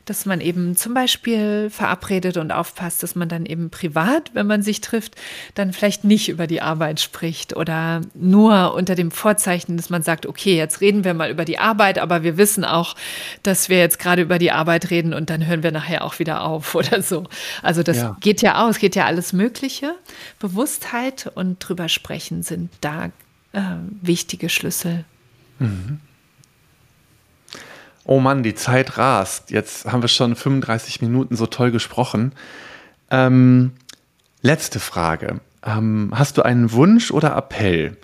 dass 0.04 0.26
man 0.26 0.40
eben 0.40 0.74
zum 0.74 0.92
Beispiel 0.92 1.70
verabredet 1.70 2.36
und 2.38 2.50
aufpasst, 2.50 3.04
dass 3.04 3.14
man 3.14 3.28
dann 3.28 3.46
eben 3.46 3.70
privat, 3.70 4.34
wenn 4.34 4.48
man 4.48 4.62
sich 4.62 4.80
trifft, 4.80 5.14
dann 5.54 5.72
vielleicht 5.72 6.02
nicht 6.02 6.28
über 6.28 6.48
die 6.48 6.60
Arbeit 6.60 6.98
spricht 6.98 7.54
oder 7.54 8.00
nur 8.14 8.74
unter 8.74 8.96
dem 8.96 9.12
Vorzeichen, 9.12 9.76
dass 9.76 9.88
man 9.88 10.02
sagt, 10.02 10.26
okay, 10.26 10.56
jetzt 10.56 10.80
reden 10.80 11.04
wir 11.04 11.14
mal 11.14 11.30
über 11.30 11.44
die 11.44 11.60
Arbeit, 11.60 12.00
aber 12.00 12.24
wir 12.24 12.36
wissen 12.36 12.64
auch, 12.64 12.96
dass 13.44 13.68
wir 13.68 13.78
jetzt 13.78 14.00
gerade 14.00 14.22
über 14.22 14.40
die 14.40 14.50
Arbeit 14.50 14.90
reden 14.90 15.14
und 15.14 15.30
dann 15.30 15.46
hören 15.46 15.62
wir 15.62 15.70
nachher 15.70 16.04
auch 16.04 16.18
wieder 16.18 16.42
auf 16.42 16.74
oder 16.80 17.00
so. 17.00 17.28
Also 17.62 17.84
das 17.84 17.98
ja. 17.98 18.16
geht 18.20 18.42
ja 18.42 18.66
aus, 18.66 18.80
geht 18.80 18.96
ja 18.96 19.04
alles 19.06 19.32
Mögliche. 19.32 19.94
Bewusstheit 20.40 21.30
und 21.32 21.60
drüber 21.60 21.88
sprechen 21.88 22.39
sind 22.42 22.70
da 22.80 23.10
äh, 23.52 23.60
wichtige 24.00 24.48
Schlüssel. 24.48 25.04
Mhm. 25.58 26.00
Oh 28.04 28.18
Mann, 28.18 28.42
die 28.42 28.54
Zeit 28.54 28.98
rast. 28.98 29.50
Jetzt 29.50 29.86
haben 29.86 30.02
wir 30.02 30.08
schon 30.08 30.34
35 30.34 31.00
Minuten 31.02 31.36
so 31.36 31.46
toll 31.46 31.70
gesprochen. 31.70 32.32
Ähm, 33.10 33.72
letzte 34.42 34.80
Frage. 34.80 35.40
Ähm, 35.64 36.10
hast 36.14 36.38
du 36.38 36.42
einen 36.42 36.72
Wunsch 36.72 37.10
oder 37.10 37.36
Appell 37.36 37.96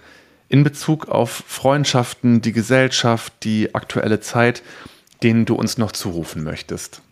in 0.49 0.62
Bezug 0.62 1.09
auf 1.09 1.43
Freundschaften, 1.47 2.41
die 2.41 2.53
Gesellschaft, 2.53 3.32
die 3.43 3.74
aktuelle 3.74 4.20
Zeit, 4.20 4.62
den 5.22 5.45
du 5.45 5.55
uns 5.55 5.78
noch 5.78 5.93
zurufen 5.93 6.45
möchtest? 6.45 7.03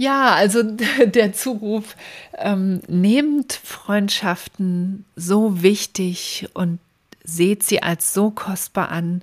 Ja, 0.00 0.34
also 0.34 0.62
der 1.04 1.34
Zuruf, 1.34 1.94
ähm, 2.38 2.80
nehmt 2.88 3.52
Freundschaften 3.52 5.04
so 5.14 5.62
wichtig 5.62 6.48
und 6.54 6.78
seht 7.22 7.64
sie 7.64 7.82
als 7.82 8.14
so 8.14 8.30
kostbar 8.30 8.88
an, 8.88 9.20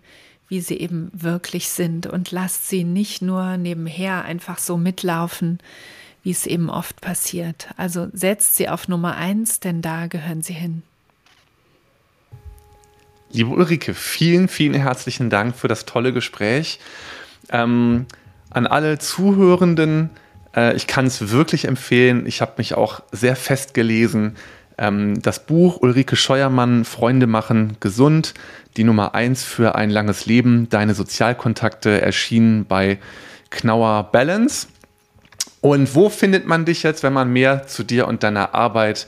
wie 0.50 0.62
sie 0.62 0.78
eben 0.78 1.10
wirklich 1.14 1.70
sind 1.70 2.06
und 2.06 2.30
lasst 2.30 2.70
sie 2.70 2.84
nicht 2.84 3.24
nur 3.24 3.58
nebenher 3.58 4.24
einfach 4.24 4.60
so 4.60 4.78
mitlaufen, 4.78 5.58
wie 6.22 6.30
es 6.30 6.46
eben 6.46 6.70
oft 6.70 7.02
passiert. 7.02 7.70
Also 7.76 8.10
setzt 8.14 8.56
sie 8.56 8.70
auf 8.70 8.88
Nummer 8.88 9.16
eins, 9.16 9.60
denn 9.60 9.82
da 9.82 10.06
gehören 10.06 10.44
sie 10.44 10.54
hin. 10.54 10.84
Liebe 13.32 13.50
Ulrike, 13.50 13.96
vielen, 13.96 14.48
vielen 14.48 14.76
herzlichen 14.76 15.32
Dank 15.32 15.56
für 15.56 15.68
das 15.68 15.86
tolle 15.86 16.14
Gespräch. 16.14 16.80
Ähm, 17.50 18.06
an 18.52 18.68
alle 18.68 19.00
Zuhörenden, 19.00 20.12
äh, 20.58 20.76
ich 20.76 20.88
kann 20.88 21.05
es 21.05 21.30
wirklich 21.30 21.66
empfehlen. 21.66 22.26
Ich 22.26 22.41
habe 22.41 22.53
mich 22.58 22.74
auch 22.74 23.01
sehr 23.12 23.36
fest 23.36 23.74
gelesen. 23.74 24.36
Ähm, 24.78 25.22
das 25.22 25.45
Buch 25.45 25.78
Ulrike 25.82 26.16
Scheuermann, 26.16 26.84
Freunde 26.84 27.28
machen 27.28 27.78
gesund, 27.80 28.34
die 28.76 28.84
Nummer 28.84 29.16
1 29.16 29.43
für 29.43 29.76
ein 29.76 29.89
langes 29.89 30.26
Leben, 30.26 30.68
deine 30.70 30.93
Sozialkontakte 30.93 32.01
erschienen 32.01 32.66
bei 32.66 32.97
Knauer 33.49 34.10
Balance. 34.12 34.68
Und 35.62 35.95
wo 35.95 36.10
findet 36.10 36.45
man 36.45 36.66
dich 36.66 36.84
jetzt, 36.84 37.03
wenn 37.03 37.14
man 37.14 37.32
mehr 37.32 37.68
zu 37.68 37.84
dir 37.84 38.08
und 38.08 38.24
deiner 38.24 38.53
Arbeit 38.53 39.08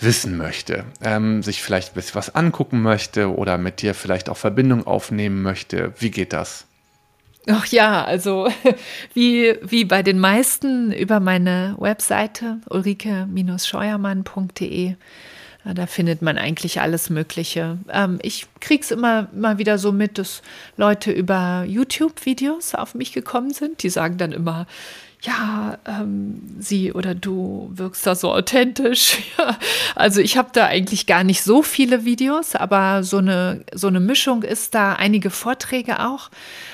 wissen 0.00 0.36
möchte, 0.36 0.84
ähm, 1.02 1.42
sich 1.42 1.62
vielleicht 1.62 1.92
ein 1.92 1.94
bisschen 1.94 2.16
was 2.16 2.34
angucken 2.34 2.82
möchte 2.82 3.34
oder 3.34 3.58
mit 3.58 3.80
dir 3.80 3.94
vielleicht 3.94 4.28
auch 4.28 4.36
Verbindung 4.36 4.86
aufnehmen 4.86 5.42
möchte? 5.42 5.92
Wie 5.98 6.10
geht 6.10 6.32
das? 6.32 6.66
Ach 7.46 7.66
ja, 7.66 8.02
also 8.04 8.48
wie, 9.14 9.54
wie 9.62 9.84
bei 9.84 10.02
den 10.02 10.18
meisten 10.18 10.92
über 10.92 11.20
meine 11.20 11.76
Webseite 11.78 12.58
ulrike-scheuermann.de. 12.70 14.96
Da 15.64 15.86
findet 15.86 16.20
man 16.20 16.36
eigentlich 16.36 16.82
alles 16.82 17.08
Mögliche. 17.08 17.78
Ähm, 17.90 18.18
ich 18.20 18.46
krieg's 18.60 18.90
immer 18.90 19.28
mal 19.32 19.56
wieder 19.56 19.78
so 19.78 19.92
mit, 19.92 20.18
dass 20.18 20.42
Leute 20.76 21.10
über 21.10 21.64
YouTube-Videos 21.66 22.74
auf 22.74 22.94
mich 22.94 23.12
gekommen 23.12 23.54
sind. 23.54 23.82
Die 23.82 23.88
sagen 23.88 24.18
dann 24.18 24.32
immer, 24.32 24.66
ja, 25.24 25.78
ähm, 25.86 26.42
sie 26.58 26.92
oder 26.92 27.14
du 27.14 27.70
wirkst 27.72 28.06
da 28.06 28.14
so 28.14 28.32
authentisch. 28.32 29.18
also 29.94 30.20
ich 30.20 30.36
habe 30.36 30.50
da 30.52 30.66
eigentlich 30.66 31.06
gar 31.06 31.24
nicht 31.24 31.42
so 31.42 31.62
viele 31.62 32.04
Videos, 32.04 32.54
aber 32.54 33.02
so 33.02 33.18
eine, 33.18 33.64
so 33.72 33.86
eine 33.86 34.00
Mischung 34.00 34.42
ist 34.42 34.74
da, 34.74 34.92
einige 34.92 35.30
Vorträge 35.30 36.00
auch. 36.06 36.30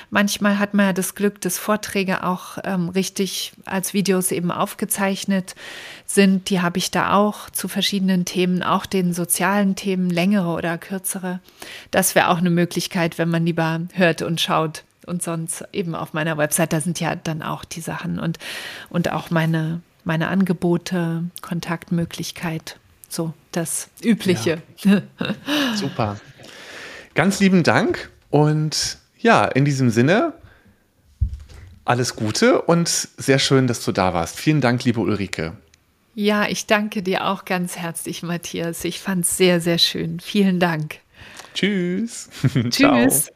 Manchmal 0.09 0.59
hat 0.59 0.73
man 0.73 0.87
ja 0.87 0.93
das 0.93 1.15
Glück, 1.15 1.39
dass 1.39 1.57
Vorträge 1.57 2.25
auch 2.25 2.57
ähm, 2.65 2.89
richtig 2.89 3.53
als 3.63 3.93
Videos 3.93 4.31
eben 4.31 4.51
aufgezeichnet 4.51 5.55
sind. 6.05 6.49
Die 6.49 6.59
habe 6.59 6.77
ich 6.77 6.91
da 6.91 7.13
auch 7.13 7.49
zu 7.51 7.69
verschiedenen 7.69 8.25
Themen, 8.25 8.63
auch 8.63 8.85
den 8.85 9.13
sozialen 9.13 9.77
Themen, 9.77 10.09
längere 10.09 10.49
oder 10.49 10.77
kürzere. 10.77 11.39
Das 11.89 12.15
wäre 12.15 12.27
auch 12.27 12.39
eine 12.39 12.49
Möglichkeit, 12.49 13.17
wenn 13.17 13.29
man 13.29 13.45
lieber 13.45 13.79
hört 13.93 14.21
und 14.21 14.41
schaut 14.41 14.83
und 15.05 15.23
sonst 15.23 15.65
eben 15.73 15.95
auf 15.95 16.13
meiner 16.13 16.37
Website, 16.37 16.73
da 16.73 16.81
sind 16.81 16.99
ja 16.99 17.15
dann 17.15 17.41
auch 17.41 17.65
die 17.65 17.81
Sachen 17.81 18.19
und, 18.19 18.37
und 18.89 19.11
auch 19.11 19.29
meine, 19.31 19.81
meine 20.03 20.27
Angebote, 20.27 21.23
Kontaktmöglichkeit, 21.41 22.77
so 23.09 23.33
das 23.51 23.89
Übliche. 24.03 24.61
Ja. 24.77 25.01
Super. 25.75 26.19
Ganz 27.13 27.39
lieben 27.39 27.63
Dank 27.63 28.09
und 28.29 28.97
ja, 29.19 29.45
in 29.45 29.65
diesem 29.65 29.89
Sinne 29.89 30.33
alles 31.83 32.15
Gute 32.15 32.61
und 32.61 32.87
sehr 32.89 33.39
schön, 33.39 33.67
dass 33.67 33.83
du 33.83 33.91
da 33.91 34.13
warst. 34.13 34.39
Vielen 34.39 34.61
Dank, 34.61 34.83
liebe 34.83 34.99
Ulrike. 34.99 35.57
Ja, 36.13 36.47
ich 36.47 36.65
danke 36.65 37.03
dir 37.03 37.27
auch 37.27 37.45
ganz 37.45 37.77
herzlich, 37.77 38.21
Matthias. 38.21 38.83
Ich 38.83 38.99
fand 38.99 39.25
es 39.25 39.37
sehr, 39.37 39.61
sehr 39.61 39.77
schön. 39.77 40.19
Vielen 40.19 40.59
Dank. 40.59 40.99
Tschüss. 41.53 42.29
Tschüss. 42.69 43.31